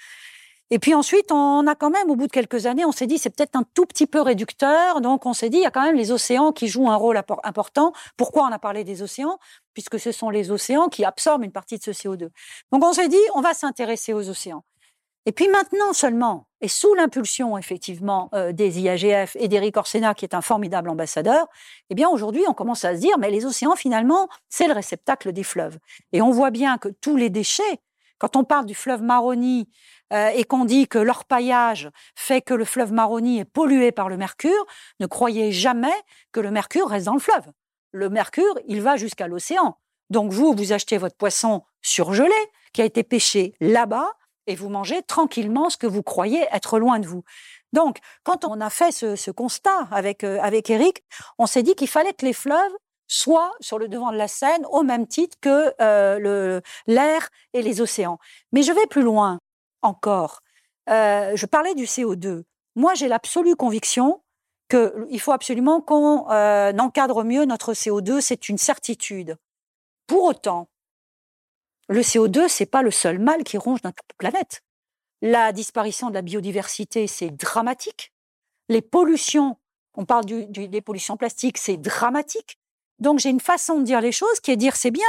Et 0.73 0.79
puis 0.79 0.95
ensuite, 0.95 1.33
on 1.33 1.67
a 1.67 1.75
quand 1.75 1.91
même, 1.91 2.09
au 2.11 2.15
bout 2.15 2.29
de 2.29 2.33
quelques 2.33 2.67
années, 2.67 2.85
on 2.85 2.93
s'est 2.93 3.09
dit, 3.09 3.19
c'est 3.19 3.31
peut-être 3.31 3.57
un 3.57 3.65
tout 3.75 3.87
petit 3.87 4.07
peu 4.07 4.21
réducteur. 4.21 5.01
Donc 5.01 5.27
on 5.27 5.33
s'est 5.33 5.51
dit, 5.51 5.57
il 5.57 5.63
y 5.65 5.67
a 5.67 5.73
quand 5.73 5.83
même 5.83 5.97
les 5.97 6.13
océans 6.13 6.53
qui 6.53 6.69
jouent 6.69 6.89
un 6.89 6.95
rôle 6.95 7.21
important. 7.43 7.93
Pourquoi 8.17 8.45
on 8.45 8.53
a 8.53 8.61
parlé 8.61 8.85
des 8.85 9.03
océans? 9.03 9.41
Puisque 9.75 9.99
ce 9.99 10.13
sont 10.13 10.31
les 10.31 10.53
océans 10.53 10.89
qui 10.89 11.05
absorbent 11.05 11.43
une 11.43 11.51
partie 11.51 11.77
de 11.77 11.83
ce 11.83 11.91
CO2. 11.91 12.29
Donc 12.71 12.85
on 12.85 12.93
s'est 12.93 13.09
dit, 13.09 13.19
on 13.35 13.41
va 13.41 13.53
s'intéresser 13.53 14.13
aux 14.13 14.29
océans. 14.29 14.63
Et 15.27 15.33
puis 15.33 15.49
maintenant 15.49 15.93
seulement, 15.93 16.47
et 16.61 16.69
sous 16.69 16.95
l'impulsion 16.95 17.57
effectivement 17.59 18.29
euh, 18.35 18.53
des 18.53 18.81
IAGF 18.81 19.37
et 19.39 19.49
d'Éric 19.49 19.77
Orsena, 19.77 20.15
qui 20.15 20.25
est 20.25 20.35
un 20.35 20.41
formidable 20.41 20.91
ambassadeur, 20.91 21.47
eh 21.89 21.95
bien 21.95 22.09
aujourd'hui 22.09 22.43
on 22.49 22.55
commence 22.55 22.85
à 22.85 22.95
se 22.95 23.01
dire 23.01 23.19
mais 23.19 23.31
les 23.31 23.47
océans 23.47 23.77
finalement 23.77 24.29
c'est 24.49 24.67
le 24.67 24.75
réceptacle 24.75 25.33
des 25.33 25.43
fleuves. 25.45 25.79
Et 26.13 26.23
on 26.23 26.31
voit 26.31 26.51
bien 26.51 26.79
que 26.79 26.89
tous 26.89 27.17
les 27.17 27.31
déchets, 27.31 27.81
quand 28.19 28.37
on 28.37 28.45
parle 28.45 28.67
du 28.67 28.75
fleuve 28.75 29.03
Maroni 29.03 29.69
euh, 30.13 30.29
et 30.29 30.45
qu'on 30.45 30.65
dit 30.65 30.87
que 30.87 30.99
l'orpaillage 30.99 31.89
fait 32.15 32.43
que 32.43 32.55
le 32.55 32.65
fleuve 32.65 32.93
Maroni 32.93 33.39
est 33.39 33.45
pollué 33.45 33.93
par 33.93 34.09
le 34.09 34.17
mercure, 34.17 34.67
ne 35.01 35.07
croyez 35.07 35.53
jamais 35.53 35.89
que 36.33 36.41
le 36.41 36.51
mercure 36.51 36.89
reste 36.89 37.07
dans 37.07 37.15
le 37.15 37.21
fleuve. 37.21 37.47
Le 37.93 38.09
mercure, 38.09 38.55
il 38.67 38.83
va 38.83 38.97
jusqu'à 38.97 39.27
l'océan. 39.27 39.79
Donc 40.11 40.33
vous, 40.33 40.53
vous 40.55 40.73
achetez 40.73 40.99
votre 40.99 41.17
poisson 41.17 41.63
surgelé 41.83 42.35
qui 42.73 42.83
a 42.83 42.85
été 42.85 43.03
pêché 43.03 43.55
là-bas 43.61 44.13
et 44.51 44.57
vous 44.57 44.69
mangez 44.69 45.03
tranquillement 45.03 45.71
ce 45.71 45.77
que 45.77 45.87
vous 45.87 46.03
croyez 46.03 46.45
être 46.53 46.79
loin 46.81 46.99
de 46.99 47.07
vous. 47.07 47.23
Donc, 47.73 47.99
quand 48.25 48.45
on 48.45 48.61
a 48.61 48.69
fait 48.69 48.91
ce, 48.91 49.31
constat 49.31 49.87
avec, 49.93 50.25
euh, 50.25 50.41
avec 50.43 50.71
Eric, 50.71 51.05
on 51.39 51.47
s'est 51.47 51.63
dit 51.63 51.77
qu'il 51.77 51.89
fallait 51.89 52.13
que 52.13 52.27
les 52.27 52.33
fleuves 52.33 52.73
soient 53.07 53.53
sur 53.61 53.79
le 53.79 53.89
devant 53.89 54.11
de 54.11 54.17
la 54.17 54.27
scène 54.27 54.67
au 54.71 54.83
même 54.83 55.07
titre 55.07 55.37
que 55.41 55.73
euh, 55.81 56.61
l'air 56.89 57.29
et 57.53 57.63
les 57.63 57.81
océans. 57.81 58.19
Mais 58.53 58.63
je 58.63 58.73
vais 58.73 58.87
plus 58.89 59.03
loin 59.03 59.39
encore. 59.83 60.41
Euh, 60.89 61.37
je 61.37 61.47
parlais 61.47 61.75
du 61.75 61.85
CO2. 61.85 62.43
Moi, 62.75 62.95
j'ai 62.95 63.07
l'absolue 63.07 63.55
conviction 63.55 64.23
qu'il 64.69 65.21
faut 65.21 65.33
absolument 65.33 65.81
qu'on 65.81 66.27
encadre 66.79 67.25
mieux 67.25 67.45
notre 67.45 67.73
CO2, 67.73 68.21
c'est 68.21 68.49
une 68.49 68.59
certitude. 68.59 69.37
Pour 70.07 70.25
autant, 70.25 70.69
le 71.91 72.03
CO2, 72.03 72.47
c'est 72.49 72.67
pas 72.67 72.83
le 72.83 72.93
seul 72.93 73.19
mal 73.19 73.43
qui 73.43 73.59
ronge 73.59 73.81
notre 73.83 74.03
planète. 74.17 74.63
La 75.23 75.51
disparition 75.53 76.09
de 76.09 76.15
la 76.15 76.23
biodiversité, 76.23 77.09
c'est 77.09 77.31
dramatique. 77.31 78.13
Les 78.69 78.81
pollutions, 78.81 79.59
on 79.95 80.05
parle 80.05 80.25
des 80.25 80.81
pollutions 80.81 81.17
plastiques, 81.17 81.59
c'est 81.59 81.77
dramatique. 81.77 82.59
Donc 83.01 83.19
j'ai 83.19 83.31
une 83.31 83.41
façon 83.41 83.81
de 83.81 83.83
dire 83.85 84.01
les 84.01 84.13
choses 84.13 84.39
qui 84.41 84.53
est 84.53 84.57
dire 84.57 84.77
c'est 84.77 84.93
bien, 84.93 85.09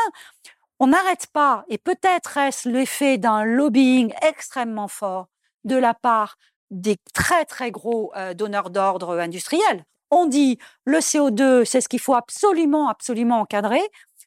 on 0.80 0.88
n'arrête 0.88 1.28
pas, 1.28 1.66
et 1.70 1.78
peut-être 1.78 2.38
est-ce 2.38 2.68
l'effet 2.68 3.20
d'un 3.20 3.44
lobbying 3.44 4.12
extrêmement 4.24 4.88
fort 4.88 5.28
de 5.64 5.76
la 5.76 5.94
part 5.94 6.38
des 6.72 6.98
très 7.14 7.46
très 7.46 7.70
gros 7.70 8.12
euh, 8.16 8.34
donneurs 8.34 8.72
d'ordre 8.72 9.20
industriels. 9.20 9.86
On 10.10 10.26
dit 10.26 10.58
le 10.86 10.98
CO2, 10.98 11.64
c'est 11.64 11.82
ce 11.82 11.88
qu'il 11.88 12.00
faut 12.00 12.16
absolument, 12.16 12.90
absolument 12.90 13.42
encadrer 13.42 13.84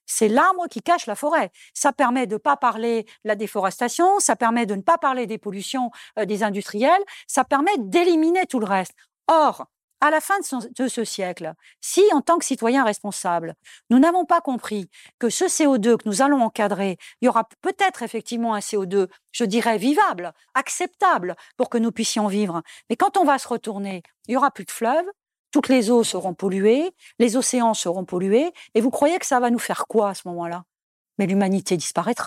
c'est 0.06 0.28
l'arbre 0.28 0.66
qui 0.68 0.82
cache 0.82 1.06
la 1.06 1.14
forêt. 1.14 1.50
Ça 1.74 1.92
permet 1.92 2.26
de 2.26 2.34
ne 2.34 2.38
pas 2.38 2.56
parler 2.56 3.04
de 3.04 3.28
la 3.28 3.36
déforestation, 3.36 4.20
ça 4.20 4.36
permet 4.36 4.66
de 4.66 4.74
ne 4.74 4.82
pas 4.82 4.98
parler 4.98 5.26
des 5.26 5.38
pollutions 5.38 5.90
euh, 6.18 6.24
des 6.24 6.42
industriels, 6.42 7.02
ça 7.26 7.44
permet 7.44 7.76
d'éliminer 7.78 8.46
tout 8.46 8.60
le 8.60 8.66
reste. 8.66 8.92
Or, 9.28 9.66
à 10.04 10.10
la 10.10 10.20
fin 10.20 10.34
de 10.38 10.88
ce, 10.88 11.04
siècle, 11.04 11.54
si 11.80 12.02
en 12.12 12.20
tant 12.20 12.36
que 12.36 12.44
citoyens 12.44 12.84
responsables, 12.84 13.54
nous 13.88 13.98
n'avons 13.98 14.26
pas 14.26 14.42
compris 14.42 14.90
que 15.18 15.30
ce 15.30 15.46
CO2 15.46 15.96
que 15.96 16.06
nous 16.06 16.20
allons 16.20 16.42
encadrer, 16.42 16.98
il 17.22 17.24
y 17.24 17.28
aura 17.28 17.48
peut-être 17.62 18.02
effectivement 18.02 18.54
un 18.54 18.58
CO2, 18.58 19.08
je 19.32 19.44
dirais, 19.44 19.78
vivable, 19.78 20.34
acceptable 20.52 21.36
pour 21.56 21.70
que 21.70 21.78
nous 21.78 21.90
puissions 21.90 22.26
vivre. 22.26 22.62
Mais 22.90 22.96
quand 22.96 23.16
on 23.16 23.24
va 23.24 23.38
se 23.38 23.48
retourner, 23.48 24.02
il 24.28 24.34
y 24.34 24.36
aura 24.36 24.50
plus 24.50 24.66
de 24.66 24.70
fleuves, 24.70 25.06
toutes 25.54 25.68
les 25.68 25.92
eaux 25.92 26.02
seront 26.02 26.34
polluées, 26.34 26.90
les 27.20 27.36
océans 27.36 27.74
seront 27.74 28.04
pollués, 28.04 28.52
et 28.74 28.80
vous 28.80 28.90
croyez 28.90 29.20
que 29.20 29.26
ça 29.26 29.38
va 29.38 29.50
nous 29.50 29.60
faire 29.60 29.86
quoi 29.86 30.08
à 30.08 30.14
ce 30.14 30.26
moment-là? 30.26 30.64
Mais 31.16 31.28
l'humanité 31.28 31.76
disparaîtra. 31.76 32.26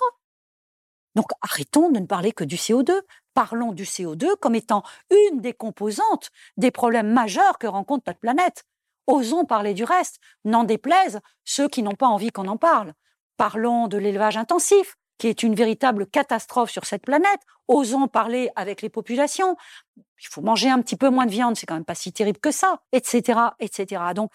Donc 1.13 1.25
arrêtons 1.41 1.91
de 1.91 1.99
ne 1.99 2.05
parler 2.05 2.31
que 2.31 2.45
du 2.45 2.55
CO2. 2.55 2.93
Parlons 3.33 3.73
du 3.73 3.83
CO2 3.83 4.37
comme 4.39 4.55
étant 4.55 4.81
une 5.11 5.41
des 5.41 5.51
composantes 5.51 6.29
des 6.55 6.71
problèmes 6.71 7.11
majeurs 7.11 7.57
que 7.57 7.67
rencontre 7.67 8.05
notre 8.07 8.19
planète. 8.19 8.63
Osons 9.07 9.43
parler 9.43 9.73
du 9.73 9.83
reste, 9.83 10.19
n'en 10.45 10.63
déplaise 10.63 11.19
ceux 11.43 11.67
qui 11.67 11.83
n'ont 11.83 11.95
pas 11.95 12.07
envie 12.07 12.31
qu'on 12.31 12.47
en 12.47 12.55
parle. 12.55 12.93
Parlons 13.35 13.89
de 13.89 13.97
l'élevage 13.97 14.37
intensif, 14.37 14.95
qui 15.17 15.27
est 15.27 15.43
une 15.43 15.55
véritable 15.55 16.07
catastrophe 16.07 16.69
sur 16.69 16.85
cette 16.85 17.03
planète. 17.03 17.39
Osons 17.67 18.07
parler 18.07 18.49
avec 18.55 18.81
les 18.81 18.89
populations. 18.89 19.57
Il 19.97 20.27
faut 20.29 20.41
manger 20.41 20.69
un 20.69 20.81
petit 20.81 20.95
peu 20.95 21.09
moins 21.09 21.25
de 21.25 21.31
viande, 21.31 21.55
c'est 21.55 21.65
quand 21.65 21.75
même 21.75 21.85
pas 21.85 21.95
si 21.95 22.11
terrible 22.13 22.39
que 22.39 22.51
ça, 22.51 22.81
etc., 22.91 23.39
etc. 23.59 24.01
Donc, 24.15 24.31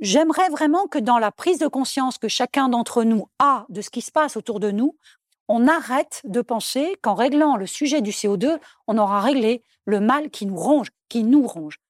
j'aimerais 0.00 0.48
vraiment 0.48 0.86
que 0.86 0.98
dans 0.98 1.18
la 1.18 1.30
prise 1.30 1.58
de 1.58 1.66
conscience 1.66 2.18
que 2.18 2.28
chacun 2.28 2.68
d'entre 2.68 3.04
nous 3.04 3.26
a 3.38 3.66
de 3.68 3.80
ce 3.80 3.90
qui 3.90 4.00
se 4.00 4.12
passe 4.12 4.36
autour 4.36 4.60
de 4.60 4.70
nous, 4.70 4.96
on 5.48 5.66
arrête 5.66 6.22
de 6.24 6.42
penser 6.42 6.96
qu'en 7.02 7.14
réglant 7.14 7.56
le 7.56 7.66
sujet 7.66 8.00
du 8.00 8.10
CO2, 8.10 8.58
on 8.86 8.98
aura 8.98 9.20
réglé 9.20 9.64
le 9.84 10.00
mal 10.00 10.30
qui 10.30 10.46
nous 10.46 10.56
ronge, 10.56 10.90
qui 11.08 11.24
nous 11.24 11.46
ronge. 11.46 11.80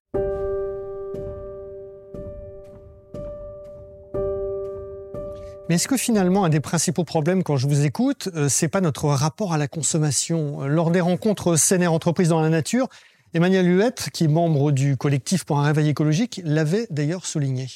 Mais 5.70 5.76
est-ce 5.76 5.87
que 5.87 5.96
finalement, 5.96 6.44
un 6.44 6.48
des 6.48 6.59
principaux 6.59 7.04
problèmes 7.04 7.44
quand 7.44 7.56
je 7.56 7.68
vous 7.68 7.85
écoute, 7.85 8.28
euh, 8.35 8.48
c'est 8.48 8.66
pas 8.66 8.80
notre 8.80 9.04
rapport 9.04 9.52
à 9.52 9.56
la 9.56 9.68
consommation? 9.68 10.66
Lors 10.66 10.90
des 10.90 11.00
rencontres 11.00 11.54
CNR 11.54 11.87
Entreprises 11.87 12.30
dans 12.30 12.40
la 12.40 12.48
nature, 12.48 12.88
Emmanuel 13.35 13.68
Huette, 13.68 14.09
qui 14.12 14.24
est 14.24 14.26
membre 14.26 14.72
du 14.72 14.96
collectif 14.96 15.44
pour 15.44 15.61
un 15.61 15.62
réveil 15.62 15.88
écologique, 15.88 16.40
l'avait 16.42 16.88
d'ailleurs 16.90 17.24
souligné. 17.24 17.68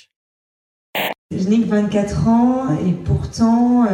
Je 1.30 1.48
n'ai 1.48 1.61
que 1.61 1.68
24 1.68 2.26
ans 2.26 2.76
et 2.85 2.90
pourtant 2.90 3.85
euh, 3.85 3.88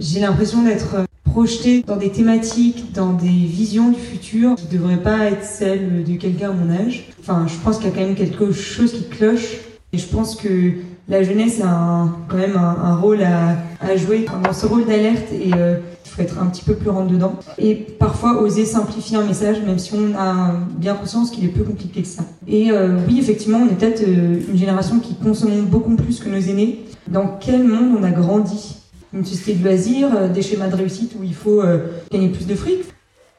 j'ai 0.00 0.18
l'impression 0.18 0.64
d'être 0.64 1.06
projetée 1.22 1.84
dans 1.84 1.98
des 1.98 2.10
thématiques, 2.10 2.92
dans 2.92 3.12
des 3.12 3.28
visions 3.28 3.90
du 3.90 4.00
futur 4.00 4.56
qui 4.56 4.66
ne 4.66 4.72
devraient 4.72 5.00
pas 5.00 5.26
être 5.26 5.44
celles 5.44 6.02
de 6.02 6.16
quelqu'un 6.16 6.50
à 6.50 6.54
mon 6.54 6.74
âge. 6.74 7.08
Enfin, 7.20 7.46
je 7.46 7.54
pense 7.58 7.76
qu'il 7.76 7.86
y 7.86 7.92
a 7.92 7.94
quand 7.94 8.04
même 8.04 8.16
quelque 8.16 8.50
chose 8.50 8.92
qui 8.92 9.08
cloche 9.08 9.58
et 9.92 9.98
je 9.98 10.08
pense 10.08 10.34
que 10.34 10.72
la 11.12 11.22
jeunesse 11.22 11.60
a 11.62 12.08
quand 12.26 12.38
même 12.38 12.56
un, 12.56 12.96
rôle 12.96 13.22
à, 13.22 13.96
jouer 13.96 14.24
dans 14.42 14.52
ce 14.54 14.64
rôle 14.64 14.86
d'alerte 14.86 15.26
et 15.30 15.50
euh, 15.54 15.76
il 16.06 16.10
faut 16.10 16.22
être 16.22 16.38
un 16.40 16.46
petit 16.46 16.64
peu 16.64 16.74
plus 16.74 16.88
rentre 16.88 17.12
dedans 17.12 17.34
et 17.58 17.74
parfois 17.74 18.40
oser 18.40 18.64
simplifier 18.64 19.18
un 19.18 19.24
message 19.24 19.58
même 19.60 19.78
si 19.78 19.92
on 19.92 20.18
a 20.18 20.54
bien 20.78 20.94
conscience 20.94 21.30
qu'il 21.30 21.44
est 21.44 21.48
plus 21.48 21.64
compliqué 21.64 22.00
que 22.00 22.08
ça. 22.08 22.22
Et 22.48 22.70
euh, 22.70 22.96
oui, 23.06 23.18
effectivement, 23.18 23.58
on 23.58 23.66
est 23.66 23.74
peut-être 23.74 24.02
euh, 24.02 24.40
une 24.48 24.56
génération 24.56 25.00
qui 25.00 25.14
consomme 25.16 25.66
beaucoup 25.66 25.94
plus 25.96 26.18
que 26.18 26.30
nos 26.30 26.40
aînés. 26.40 26.86
Dans 27.08 27.36
quel 27.38 27.62
monde 27.62 27.98
on 28.00 28.02
a 28.04 28.10
grandi? 28.10 28.76
Une 29.12 29.26
société 29.26 29.58
de 29.58 29.64
loisirs, 29.64 30.30
des 30.30 30.40
schémas 30.40 30.68
de 30.68 30.76
réussite 30.76 31.12
où 31.20 31.22
il 31.22 31.34
faut 31.34 31.62
gagner 32.10 32.30
plus 32.30 32.46
de 32.46 32.54
fric? 32.54 32.78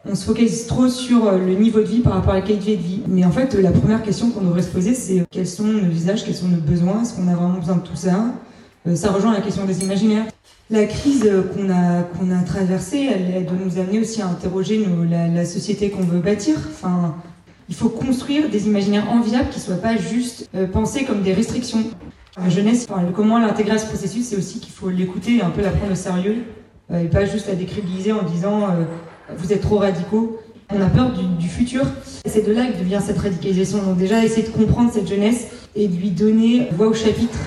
On 0.06 0.16
se 0.16 0.26
focalise 0.26 0.68
trop 0.68 0.90
sur 0.90 1.28
euh, 1.28 1.38
le 1.38 1.54
niveau 1.56 1.80
de 1.80 1.86
vie 1.86 2.00
par 2.00 2.14
rapport 2.14 2.34
à 2.34 2.36
la 2.36 2.42
qualité 2.42 2.76
de 2.76 2.82
vie. 2.82 3.02
Mais 3.08 3.24
en 3.24 3.32
fait, 3.32 3.54
la 3.54 3.72
première 3.72 4.04
question 4.04 4.32
qu'on 4.32 4.42
devrait 4.42 4.62
se 4.62 4.72
poser, 4.72 4.94
c'est 4.94 5.22
euh, 5.22 5.26
quels 5.32 5.48
sont 5.48 5.64
nos 5.64 5.90
usages, 5.90 6.26
quels 6.26 6.36
sont 6.36 6.50
nos 6.50 6.60
besoins, 6.60 7.02
est-ce 7.02 7.14
qu'on 7.14 7.28
a 7.28 7.36
vraiment 7.36 7.60
besoin 7.60 7.78
de 7.78 7.82
tout 7.82 7.96
ça? 7.96 8.26
Euh, 8.88 8.96
Ça 8.96 9.12
rejoint 9.12 9.34
la 9.34 9.42
question 9.42 9.66
des 9.66 9.84
imaginaires. 9.84 10.26
La 10.70 10.86
crise 10.86 11.30
qu'on 11.54 11.70
a, 11.70 12.44
traversée, 12.46 13.08
elle, 13.14 13.46
doit 13.46 13.58
nous 13.64 13.78
amener 13.78 14.00
aussi 14.00 14.22
à 14.22 14.28
interroger 14.28 14.88
la, 15.10 15.46
société 15.46 15.90
qu'on 15.90 16.04
veut 16.04 16.20
bâtir. 16.20 16.56
Enfin, 16.72 17.16
il 17.70 17.76
faut 17.76 17.90
construire 17.90 18.50
des 18.50 18.66
imaginaires 18.66 19.12
enviables 19.12 19.50
qui 19.50 19.60
ne 19.60 19.64
soient 19.64 19.76
pas 19.76 19.98
juste 19.98 20.50
pensés 20.72 21.04
comme 21.04 21.22
des 21.22 21.34
restrictions. 21.34 21.84
La 22.42 22.50
jeunesse, 22.50 22.88
comment 23.14 23.38
l'intégrer 23.40 23.76
à 23.76 23.78
ce 23.78 23.86
processus, 23.86 24.28
c'est 24.28 24.38
aussi 24.38 24.60
qu'il 24.60 24.74
faut 24.74 24.90
l'écouter 24.90 25.36
et 25.36 25.42
un 25.44 25.50
peu 25.50 25.62
la 25.62 25.70
prendre 25.70 25.92
au 25.92 25.96
sérieux, 25.96 26.38
et 26.92 27.06
pas 27.06 27.26
juste 27.26 27.50
la 27.50 27.56
décribiliser 27.56 28.14
en 28.14 28.24
disant 28.24 28.70
vous 29.30 29.54
êtes 29.54 29.62
trop 29.62 29.78
radicaux. 29.78 30.40
On 30.70 30.82
a 30.82 30.90
peur 30.90 31.12
du, 31.12 31.48
futur. 31.48 31.86
C'est 32.26 32.46
de 32.46 32.52
là 32.52 32.66
que 32.68 32.84
vient 32.84 33.00
cette 33.00 33.18
radicalisation. 33.18 33.84
Donc 33.84 33.98
déjà, 33.98 34.24
essayer 34.24 34.48
de 34.48 34.52
comprendre 34.52 34.92
cette 34.92 35.08
jeunesse 35.08 35.48
et 35.76 35.88
de 35.88 35.96
lui 35.96 36.12
donner 36.12 36.70
voix 36.72 36.88
au 36.88 36.94
chapitre. 36.94 37.38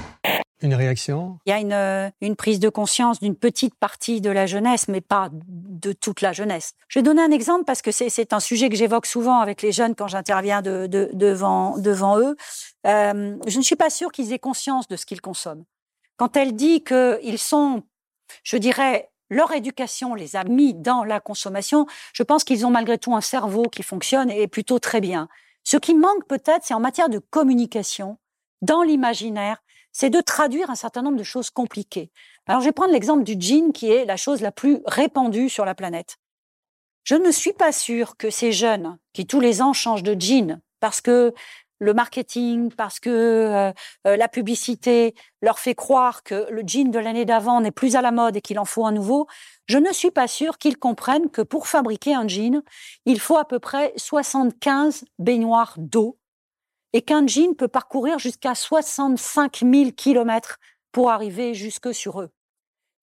Une 0.63 0.75
réaction? 0.75 1.39
Il 1.45 1.51
y 1.51 1.53
a 1.53 1.59
une, 1.59 1.73
euh, 1.73 2.09
une 2.23 2.35
prise 2.35 2.61
de 2.61 2.69
conscience 2.69 3.21
d'une 3.21 3.37
petite 3.37 3.75
partie 3.75 4.21
de 4.21 4.31
la 4.31 4.47
jeunesse, 4.47 4.89
mais 4.89 5.03
pas 5.03 5.29
de 5.33 5.93
toute 5.93 6.23
la 6.23 6.33
jeunesse. 6.33 6.73
Je 6.89 6.99
vais 6.99 7.03
donner 7.03 7.23
un 7.23 7.31
exemple 7.31 7.65
parce 7.65 7.83
que 7.83 7.91
c'est 7.91 8.33
un 8.33 8.41
sujet 8.41 8.71
que 8.71 8.77
j'évoque 8.77 9.07
souvent 9.07 9.41
avec 9.41 9.61
les 9.61 9.73
jeunes 9.73 9.95
quand 9.95 10.09
j'interviens 10.09 10.63
de, 10.63 10.87
de, 10.87 11.11
devant, 11.13 11.77
devant 11.77 12.19
eux. 12.19 12.37
Euh, 12.87 13.37
je 13.47 13.59
ne 13.59 13.63
suis 13.63 13.77
pas 13.77 13.91
sûre 13.91 14.13
qu'ils 14.13 14.33
aient 14.33 14.39
conscience 14.39 14.89
de 14.89 14.97
ce 14.97 15.05
qu'ils 15.05 15.21
consomment. 15.21 15.65
Quand 16.17 16.37
elle 16.37 16.55
dit 16.55 16.83
qu'ils 16.83 17.39
sont, 17.39 17.83
je 18.43 18.57
dirais, 18.57 19.11
leur 19.31 19.53
éducation 19.53 20.15
les 20.15 20.37
a 20.37 20.45
mis 20.45 20.75
dans 20.75 21.05
la 21.05 21.21
consommation, 21.21 21.87
je 22.13 22.23
pense 22.23 22.45
qu'ils 22.45 22.67
ont 22.67 22.71
malgré 22.71 22.99
tout 22.99 23.15
un 23.15 23.21
cerveau 23.21 23.65
qui 23.65 23.83
fonctionne 23.83 24.31
et 24.31 24.47
plutôt 24.49 24.79
très 24.79 25.01
bien. 25.01 25.29
Ce 25.65 25.77
qui 25.77 25.95
manque 25.95 26.27
peut-être, 26.29 26.65
c'est 26.65 26.75
en 26.75 26.81
matière 26.81 27.09
de 27.09 27.19
communication, 27.19 28.19
dans 28.63 28.83
l'imaginaire, 28.83 29.63
c'est 29.93 30.11
de 30.11 30.21
traduire 30.21 30.71
un 30.71 30.75
certain 30.75 31.03
nombre 31.03 31.17
de 31.17 31.25
choses 31.25 31.51
compliquées. 31.51 32.11
Alors 32.47 32.61
je 32.61 32.67
vais 32.67 32.73
prendre 32.73 32.93
l'exemple 32.93 33.25
du 33.25 33.37
jean 33.39 33.73
qui 33.73 33.91
est 33.91 34.05
la 34.05 34.17
chose 34.17 34.43
la 34.43 34.53
plus 34.53 34.81
répandue 34.87 35.49
sur 35.49 35.65
la 35.65 35.75
planète. 35.75 36.19
Je 37.03 37.15
ne 37.15 37.31
suis 37.31 37.53
pas 37.53 37.73
sûre 37.73 38.17
que 38.17 38.31
ces 38.31 38.53
jeunes 38.53 38.99
qui 39.13 39.27
tous 39.27 39.41
les 39.41 39.63
ans 39.63 39.73
changent 39.73 40.03
de 40.03 40.17
jean 40.19 40.61
parce 40.81 41.01
que 41.01 41.33
le 41.79 41.95
marketing, 41.95 42.73
parce 42.73 43.01
que 43.01 43.11
euh, 43.11 43.73
euh, 44.07 44.17
la 44.17 44.29
publicité 44.29 45.15
leur 45.43 45.59
fait 45.59 45.75
croire 45.75 46.23
que 46.23 46.51
le 46.51 46.63
jean 46.67 46.91
de 46.91 46.99
l'année 46.99 47.25
d'avant 47.25 47.61
n'est 47.61 47.71
plus 47.71 47.97
à 47.97 48.03
la 48.03 48.13
mode 48.13 48.37
et 48.37 48.41
qu'il 48.41 48.59
en 48.59 48.65
faut 48.65 48.87
un 48.87 48.93
nouveau, 48.93 49.27
je 49.67 49.79
ne 49.79 49.93
suis 49.93 50.11
pas 50.11 50.29
sûre 50.29 50.59
qu'ils 50.59 50.79
comprennent 50.79 51.31
que 51.31 51.43
pour 51.43 51.69
fabriquer 51.69 52.15
un 52.15 52.27
jean, 52.29 52.63
il 53.05 53.21
faut 53.21 53.37
à 53.37 53.47
peu 53.47 53.59
près 53.59 53.93
75 53.97 55.05
baignoires 55.19 55.75
d'eau 55.77 56.19
et 56.93 57.03
qu'un 57.03 57.27
jean 57.27 57.55
peut 57.55 57.69
parcourir 57.69 58.19
jusqu'à 58.19 58.55
65 58.55 59.59
000 59.59 59.91
kilomètres 59.93 60.59
pour 60.93 61.11
arriver 61.11 61.53
jusque 61.53 61.93
sur 61.93 62.23
eux. 62.23 62.31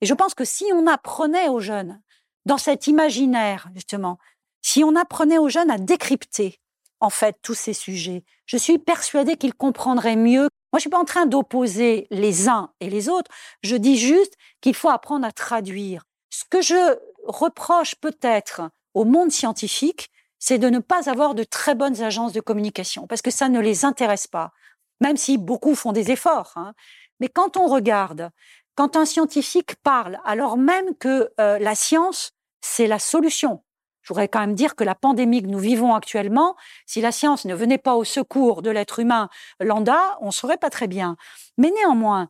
Et 0.02 0.06
je 0.06 0.14
pense 0.14 0.34
que 0.34 0.46
si 0.46 0.66
on 0.74 0.88
apprenait 0.88 1.50
aux 1.50 1.60
jeunes, 1.60 2.02
dans 2.46 2.58
cet 2.58 2.88
imaginaire, 2.88 3.70
justement, 3.74 4.18
si 4.62 4.84
on 4.84 4.96
apprenait 4.96 5.38
aux 5.38 5.50
jeunes 5.50 5.72
à 5.72 5.78
décrypter, 5.78 6.60
en 7.04 7.10
fait, 7.10 7.36
tous 7.42 7.54
ces 7.54 7.74
sujets, 7.74 8.24
je 8.46 8.56
suis 8.56 8.80
persuadée 8.80 9.36
qu'ils 9.36 9.54
comprendraient 9.54 10.16
mieux. 10.16 10.44
Moi, 10.72 10.78
je 10.78 10.80
suis 10.80 10.89
pas 10.89 11.02
en 11.02 11.04
train 11.04 11.26
d'opposer 11.26 12.08
les 12.12 12.48
uns 12.48 12.72
et 12.80 12.89
les 12.89 13.10
autres. 13.10 13.30
Je 13.62 13.76
dis 13.76 13.98
juste 13.98 14.36
qu'il 14.62 14.74
faut 14.74 14.88
apprendre 14.89 15.28
à 15.28 15.34
traduire. 15.34 16.06
Ce 16.30 16.46
que 16.50 16.62
je 16.62 16.98
reproche 17.28 17.96
peut-être 17.96 18.62
au 18.94 19.04
monde 19.04 19.32
scientifique, 19.32 20.12
c'est 20.39 20.60
de 20.60 20.70
ne 20.70 20.80
pas 20.80 21.10
avoir 21.10 21.36
de 21.36 21.44
très 21.44 21.76
bonnes 21.76 22.02
agences 22.02 22.32
de 22.32 22.39
communication, 22.39 23.06
parce 23.06 23.22
que 23.22 23.32
ça 23.32 23.50
ne 23.50 23.60
les 23.60 23.84
intéresse 23.84 24.28
pas, 24.28 24.54
même 25.02 25.18
si 25.18 25.38
beaucoup 25.38 25.76
font 25.76 25.92
des 25.92 26.10
efforts. 26.10 26.54
Hein. 26.56 26.74
Mais 27.20 27.28
quand 27.28 27.58
on 27.58 27.68
regarde, 27.68 28.30
quand 28.76 28.96
un 28.96 29.06
scientifique 29.06 29.76
parle, 29.84 30.20
alors 30.24 30.56
même 30.56 30.96
que 30.96 31.30
euh, 31.42 31.60
la 31.60 31.76
science, 31.76 32.32
c'est 32.62 32.88
la 32.88 33.00
solution. 33.00 33.62
Je 34.04 34.10
voudrais 34.10 34.28
quand 34.28 34.42
même 34.42 34.54
dire 34.54 34.76
que 34.76 34.84
la 34.84 34.96
pandémie 34.96 35.42
que 35.42 35.48
nous 35.48 35.60
vivons 35.60 35.96
actuellement, 35.96 36.56
si 36.86 37.02
la 37.02 37.12
science 37.12 37.46
ne 37.46 37.56
venait 37.56 37.78
pas 37.78 37.96
au 37.96 38.04
secours 38.04 38.62
de 38.62 38.70
l'être 38.70 39.00
humain 39.00 39.30
lambda, 39.60 40.18
on 40.22 40.32
serait 40.32 40.58
pas 40.58 40.70
très 40.70 40.88
bien. 40.88 41.16
Mais 41.58 41.72
néanmoins, 41.72 42.30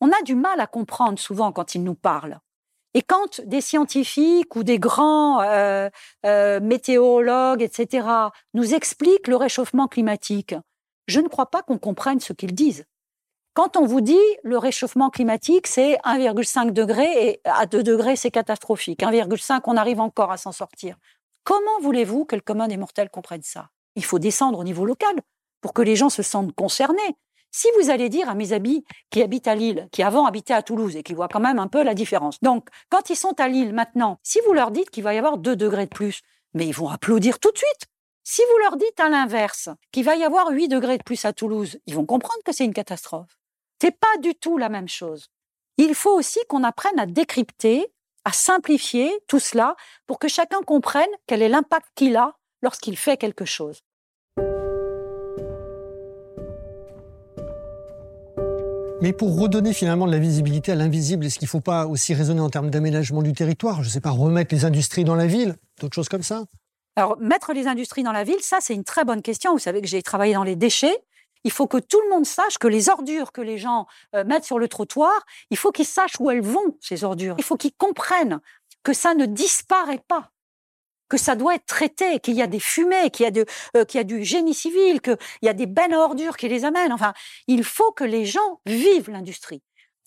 on 0.00 0.10
a 0.10 0.22
du 0.22 0.34
mal 0.34 0.60
à 0.60 0.66
comprendre 0.66 1.18
souvent 1.18 1.50
quand 1.50 1.74
ils 1.74 1.82
nous 1.82 1.94
parlent. 1.94 2.38
Et 2.94 3.02
quand 3.02 3.40
des 3.42 3.60
scientifiques 3.60 4.54
ou 4.56 4.62
des 4.62 4.78
grands 4.78 5.40
euh, 5.42 5.88
euh, 6.26 6.60
météorologues, 6.60 7.62
etc., 7.62 8.06
nous 8.54 8.74
expliquent 8.74 9.28
le 9.28 9.36
réchauffement 9.36 9.88
climatique, 9.88 10.54
je 11.06 11.20
ne 11.20 11.28
crois 11.28 11.50
pas 11.50 11.62
qu'on 11.62 11.78
comprenne 11.78 12.20
ce 12.20 12.32
qu'ils 12.32 12.54
disent. 12.54 12.84
Quand 13.58 13.76
on 13.76 13.86
vous 13.86 14.00
dit 14.00 14.16
le 14.44 14.56
réchauffement 14.56 15.10
climatique, 15.10 15.66
c'est 15.66 15.98
1,5 16.04 16.70
degré 16.70 17.26
et 17.26 17.40
à 17.42 17.66
2 17.66 17.82
degrés, 17.82 18.14
c'est 18.14 18.30
catastrophique. 18.30 19.00
1,5, 19.00 19.62
on 19.64 19.76
arrive 19.76 19.98
encore 19.98 20.30
à 20.30 20.36
s'en 20.36 20.52
sortir. 20.52 20.96
Comment 21.42 21.80
voulez-vous 21.82 22.24
que 22.24 22.36
le 22.36 22.40
commun 22.40 22.68
des 22.68 22.76
mortels 22.76 23.10
comprenne 23.10 23.42
ça? 23.42 23.70
Il 23.96 24.04
faut 24.04 24.20
descendre 24.20 24.60
au 24.60 24.62
niveau 24.62 24.84
local 24.84 25.12
pour 25.60 25.72
que 25.72 25.82
les 25.82 25.96
gens 25.96 26.08
se 26.08 26.22
sentent 26.22 26.54
concernés. 26.54 27.16
Si 27.50 27.66
vous 27.80 27.90
allez 27.90 28.08
dire 28.08 28.28
à 28.28 28.36
mes 28.36 28.52
amis 28.52 28.84
qui 29.10 29.24
habitent 29.24 29.48
à 29.48 29.56
Lille, 29.56 29.88
qui 29.90 30.04
avant 30.04 30.24
habitaient 30.24 30.54
à 30.54 30.62
Toulouse 30.62 30.94
et 30.94 31.02
qui 31.02 31.14
voient 31.14 31.26
quand 31.26 31.40
même 31.40 31.58
un 31.58 31.66
peu 31.66 31.82
la 31.82 31.94
différence. 31.94 32.38
Donc, 32.40 32.68
quand 32.90 33.10
ils 33.10 33.16
sont 33.16 33.40
à 33.40 33.48
Lille 33.48 33.74
maintenant, 33.74 34.20
si 34.22 34.38
vous 34.46 34.52
leur 34.52 34.70
dites 34.70 34.90
qu'il 34.90 35.02
va 35.02 35.14
y 35.14 35.18
avoir 35.18 35.36
2 35.36 35.56
degrés 35.56 35.86
de 35.86 35.90
plus, 35.90 36.20
mais 36.54 36.68
ils 36.68 36.74
vont 36.74 36.90
applaudir 36.90 37.40
tout 37.40 37.50
de 37.50 37.58
suite. 37.58 37.88
Si 38.22 38.40
vous 38.52 38.58
leur 38.58 38.76
dites 38.76 39.00
à 39.00 39.08
l'inverse 39.08 39.68
qu'il 39.90 40.04
va 40.04 40.14
y 40.14 40.22
avoir 40.22 40.50
8 40.50 40.68
degrés 40.68 40.98
de 40.98 41.02
plus 41.02 41.24
à 41.24 41.32
Toulouse, 41.32 41.80
ils 41.86 41.96
vont 41.96 42.06
comprendre 42.06 42.44
que 42.44 42.52
c'est 42.52 42.64
une 42.64 42.72
catastrophe. 42.72 43.37
C'est 43.80 43.96
pas 43.96 44.16
du 44.20 44.34
tout 44.34 44.58
la 44.58 44.68
même 44.68 44.88
chose. 44.88 45.28
Il 45.76 45.94
faut 45.94 46.10
aussi 46.10 46.40
qu'on 46.48 46.64
apprenne 46.64 46.98
à 46.98 47.06
décrypter, 47.06 47.86
à 48.24 48.32
simplifier 48.32 49.08
tout 49.28 49.38
cela 49.38 49.76
pour 50.06 50.18
que 50.18 50.26
chacun 50.26 50.60
comprenne 50.62 51.08
quel 51.28 51.42
est 51.42 51.48
l'impact 51.48 51.86
qu'il 51.94 52.16
a 52.16 52.34
lorsqu'il 52.60 52.96
fait 52.96 53.16
quelque 53.16 53.44
chose. 53.44 53.80
Mais 59.00 59.12
pour 59.12 59.38
redonner 59.38 59.72
finalement 59.72 60.06
de 60.06 60.10
la 60.10 60.18
visibilité 60.18 60.72
à 60.72 60.74
l'invisible, 60.74 61.24
est-ce 61.24 61.38
qu'il 61.38 61.46
ne 61.46 61.50
faut 61.50 61.60
pas 61.60 61.86
aussi 61.86 62.14
raisonner 62.14 62.40
en 62.40 62.50
termes 62.50 62.70
d'aménagement 62.70 63.22
du 63.22 63.32
territoire? 63.32 63.84
Je 63.84 63.88
ne 63.88 63.92
sais 63.92 64.00
pas, 64.00 64.10
remettre 64.10 64.52
les 64.52 64.64
industries 64.64 65.04
dans 65.04 65.14
la 65.14 65.28
ville, 65.28 65.54
d'autres 65.80 65.94
choses 65.94 66.08
comme 66.08 66.24
ça? 66.24 66.42
Alors, 66.96 67.16
mettre 67.20 67.52
les 67.52 67.68
industries 67.68 68.02
dans 68.02 68.10
la 68.10 68.24
ville, 68.24 68.40
ça, 68.40 68.58
c'est 68.60 68.74
une 68.74 68.82
très 68.82 69.04
bonne 69.04 69.22
question. 69.22 69.52
Vous 69.52 69.60
savez 69.60 69.80
que 69.80 69.86
j'ai 69.86 70.02
travaillé 70.02 70.34
dans 70.34 70.42
les 70.42 70.56
déchets. 70.56 70.98
Il 71.44 71.50
faut 71.50 71.66
que 71.66 71.78
tout 71.78 72.00
le 72.02 72.10
monde 72.10 72.26
sache 72.26 72.58
que 72.58 72.68
les 72.68 72.88
ordures 72.88 73.32
que 73.32 73.40
les 73.40 73.58
gens 73.58 73.86
euh, 74.14 74.24
mettent 74.24 74.44
sur 74.44 74.58
le 74.58 74.68
trottoir, 74.68 75.12
il 75.50 75.56
faut 75.56 75.72
qu'ils 75.72 75.86
sachent 75.86 76.18
où 76.20 76.30
elles 76.30 76.42
vont, 76.42 76.76
ces 76.80 77.04
ordures. 77.04 77.34
Il 77.38 77.44
faut 77.44 77.56
qu'ils 77.56 77.74
comprennent 77.74 78.40
que 78.82 78.92
ça 78.92 79.14
ne 79.14 79.26
disparaît 79.26 80.02
pas, 80.08 80.30
que 81.08 81.16
ça 81.16 81.36
doit 81.36 81.54
être 81.54 81.66
traité, 81.66 82.20
qu'il 82.20 82.34
y 82.34 82.42
a 82.42 82.46
des 82.46 82.60
fumées, 82.60 83.10
qu'il 83.10 83.24
y, 83.24 83.26
a 83.26 83.30
de, 83.30 83.44
euh, 83.76 83.84
y 83.92 83.98
a 83.98 84.04
du 84.04 84.24
génie 84.24 84.54
civil, 84.54 85.00
qu'il 85.00 85.16
y 85.42 85.48
a 85.48 85.52
des 85.52 85.66
bennes 85.66 85.94
à 85.94 85.98
ordures 85.98 86.36
qui 86.36 86.48
les 86.48 86.64
amènent. 86.64 86.92
Enfin, 86.92 87.12
il 87.46 87.64
faut 87.64 87.92
que 87.92 88.04
les 88.04 88.24
gens 88.24 88.60
vivent 88.66 89.10
l'industrie. 89.10 89.62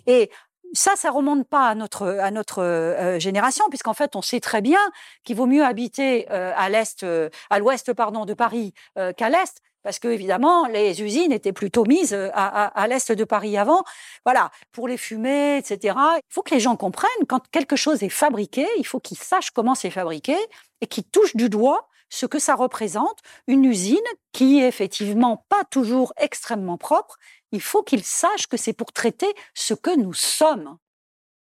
Et 0.08 0.32
ça, 0.74 0.96
ça 0.96 1.12
remonte 1.12 1.48
pas 1.50 1.68
à 1.68 1.76
notre 1.76 2.08
à 2.08 2.32
notre 2.32 2.64
euh, 2.64 3.20
génération, 3.20 3.66
puisqu'en 3.70 3.94
fait, 3.94 4.16
on 4.16 4.22
sait 4.22 4.40
très 4.40 4.62
bien 4.62 4.80
qu'il 5.24 5.36
vaut 5.36 5.48
mieux 5.48 5.66
habiter 5.66 6.30
à 6.30 6.70
à 6.70 7.60
l'ouest, 7.60 7.94
pardon, 7.94 8.26
de 8.26 8.34
Paris 8.34 8.74
qu'à 8.96 9.30
l'est, 9.30 9.62
parce 9.84 10.00
que 10.00 10.08
évidemment 10.08 10.68
les 10.68 11.02
usines 11.02 11.32
étaient 11.32 11.54
plutôt 11.54 11.86
mises 11.86 12.14
euh, 12.14 12.30
à, 12.34 12.88
l'est 12.88 13.12
de 13.12 13.24
Paris 13.24 13.58
avant. 13.58 13.84
Voilà, 14.26 14.52
pour 14.72 14.88
les 14.88 14.98
fumées, 14.98 15.58
etc. 15.58 15.96
Il 16.18 16.34
faut 16.34 16.42
que 16.42 16.54
les 16.54 16.60
gens 16.60 16.76
comprennent 16.76 17.10
quand 17.28 17.48
quelque 17.50 17.76
chose 17.76 18.04
est 18.04 18.10
fabriqué, 18.10 18.68
il 18.78 18.86
faut 18.86 19.00
qu'ils 19.00 19.18
sachent 19.18 19.52
comment 19.52 19.76
c'est 19.76 19.90
fabriqué 19.90 20.36
et 20.82 20.88
qu'ils 20.88 21.06
touchent 21.06 21.36
du 21.36 21.50
doigt 21.50 21.88
ce 22.12 22.26
que 22.26 22.40
ça 22.40 22.56
représente, 22.56 23.20
une 23.48 23.64
usine 23.66 23.98
qui 24.34 24.60
est 24.60 24.68
effectivement 24.68 25.46
pas 25.50 25.64
toujours 25.64 26.14
extrêmement 26.18 26.78
propre. 26.78 27.18
Il 27.52 27.62
faut 27.62 27.84
qu'ils 27.84 28.04
sachent 28.04 28.48
que 28.48 28.58
c'est 28.58 28.74
pour 28.74 28.92
traiter 28.92 29.34
ce 29.54 29.74
que 29.74 29.98
nous 29.98 30.14
sommes, 30.14 30.78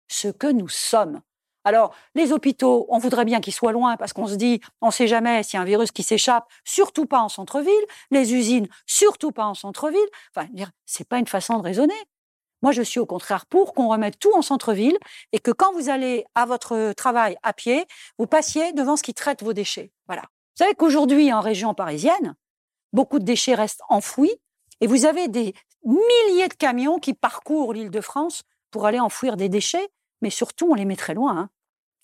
ce 0.09 0.29
que 0.29 0.47
nous 0.47 0.69
sommes. 0.69 1.23
Alors, 1.65 1.95
les 2.15 2.33
hôpitaux, 2.33 2.87
on 2.89 2.99
voudrait 2.99 3.25
bien 3.25 3.41
qu'ils 3.41 3.53
soient 3.53 3.73
loin 3.73 3.97
parce 3.97 4.13
qu'on 4.13 4.27
se 4.27 4.35
dit, 4.35 4.61
on 4.81 4.89
ne 4.89 4.93
sait 4.93 5.07
jamais 5.07 5.43
s'il 5.43 5.57
y 5.57 5.59
a 5.59 5.63
un 5.63 5.67
virus 5.67 5.93
qui 5.93 6.03
s'échappe, 6.03 6.49
surtout 6.65 7.07
pas 7.07 7.21
en 7.21 7.29
centre-ville. 7.29 7.73
Les 8.11 8.35
usines, 8.35 8.67
surtout 8.87 9.31
pas 9.31 9.45
en 9.45 9.55
centre-ville. 9.55 10.01
Enfin, 10.35 10.49
c'est 10.87 11.07
pas 11.07 11.19
une 11.19 11.27
façon 11.27 11.59
de 11.59 11.63
raisonner. 11.63 11.95
Moi, 12.63 12.73
je 12.73 12.83
suis 12.83 13.01
au 13.01 13.07
contraire 13.07 13.47
pour 13.47 13.75
qu'on 13.75 13.89
remette 13.89 14.19
tout 14.19 14.33
en 14.35 14.43
centre-ville 14.43 14.97
et 15.33 15.41
que 15.41 15.51
quand 15.51 15.73
vous 15.73 15.89
allez 15.89 16.25
à 16.35 16.47
votre 16.47 16.93
travail 16.93 17.37
à 17.43 17.53
pied, 17.53 17.85
vous 18.19 18.27
passiez 18.27 18.73
devant 18.73 18.97
ce 18.97 19.03
qui 19.03 19.15
traite 19.15 19.43
vos 19.43 19.53
déchets. 19.53 19.93
Voilà. 20.07 20.23
Vous 20.23 20.65
savez 20.65 20.75
qu'aujourd'hui, 20.75 21.33
en 21.33 21.41
région 21.41 21.75
parisienne, 21.75 22.37
beaucoup 22.93 23.19
de 23.19 23.25
déchets 23.25 23.55
restent 23.55 23.83
enfouis 23.89 24.33
et 24.81 24.87
vous 24.87 25.07
avez 25.07 25.29
des 25.29 25.55
milliers 25.85 26.49
de 26.49 26.55
camions 26.55 26.99
qui 26.99 27.15
parcourent 27.15 27.73
l'île 27.73 27.91
de 27.91 28.01
France 28.01 28.43
pour 28.71 28.87
aller 28.87 29.01
enfouir 29.01 29.37
des 29.37 29.49
déchets 29.49 29.89
mais 30.23 30.31
surtout, 30.31 30.69
on 30.71 30.75
les 30.75 30.85
met 30.85 30.97
très 30.97 31.15
loin. 31.15 31.37
Hein. 31.37 31.51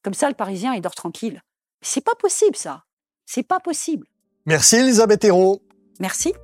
Comme 0.02 0.14
ça, 0.14 0.28
le 0.28 0.34
Parisien, 0.34 0.74
il 0.74 0.82
dort 0.82 0.94
tranquille. 0.94 1.42
C'est 1.80 2.04
pas 2.04 2.14
possible, 2.14 2.56
ça. 2.56 2.84
C'est 3.24 3.42
pas 3.42 3.60
possible. 3.60 4.06
Merci, 4.46 4.76
Elisabeth 4.76 5.24
Hérault. 5.24 5.62
Merci. 6.00 6.34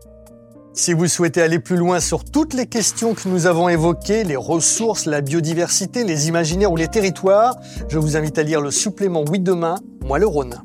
Si 0.72 0.92
vous 0.92 1.06
souhaitez 1.06 1.40
aller 1.40 1.60
plus 1.60 1.76
loin 1.76 2.00
sur 2.00 2.24
toutes 2.24 2.52
les 2.52 2.66
questions 2.66 3.14
que 3.14 3.28
nous 3.28 3.46
avons 3.46 3.68
évoquées, 3.68 4.24
les 4.24 4.34
ressources, 4.34 5.06
la 5.06 5.20
biodiversité, 5.20 6.02
les 6.02 6.26
imaginaires 6.26 6.72
ou 6.72 6.76
les 6.76 6.88
territoires, 6.88 7.54
je 7.88 7.98
vous 7.98 8.16
invite 8.16 8.38
à 8.38 8.42
lire 8.42 8.60
le 8.60 8.72
supplément 8.72 9.24
Oui 9.28 9.38
demain, 9.38 9.76
moi 10.04 10.18
le 10.18 10.26
Rhône. 10.26 10.62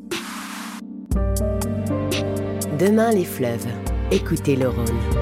Demain 2.80 3.12
les 3.12 3.26
fleuves. 3.26 3.68
Écoutez 4.10 4.56
le 4.56 4.70
Rhône. 4.70 5.19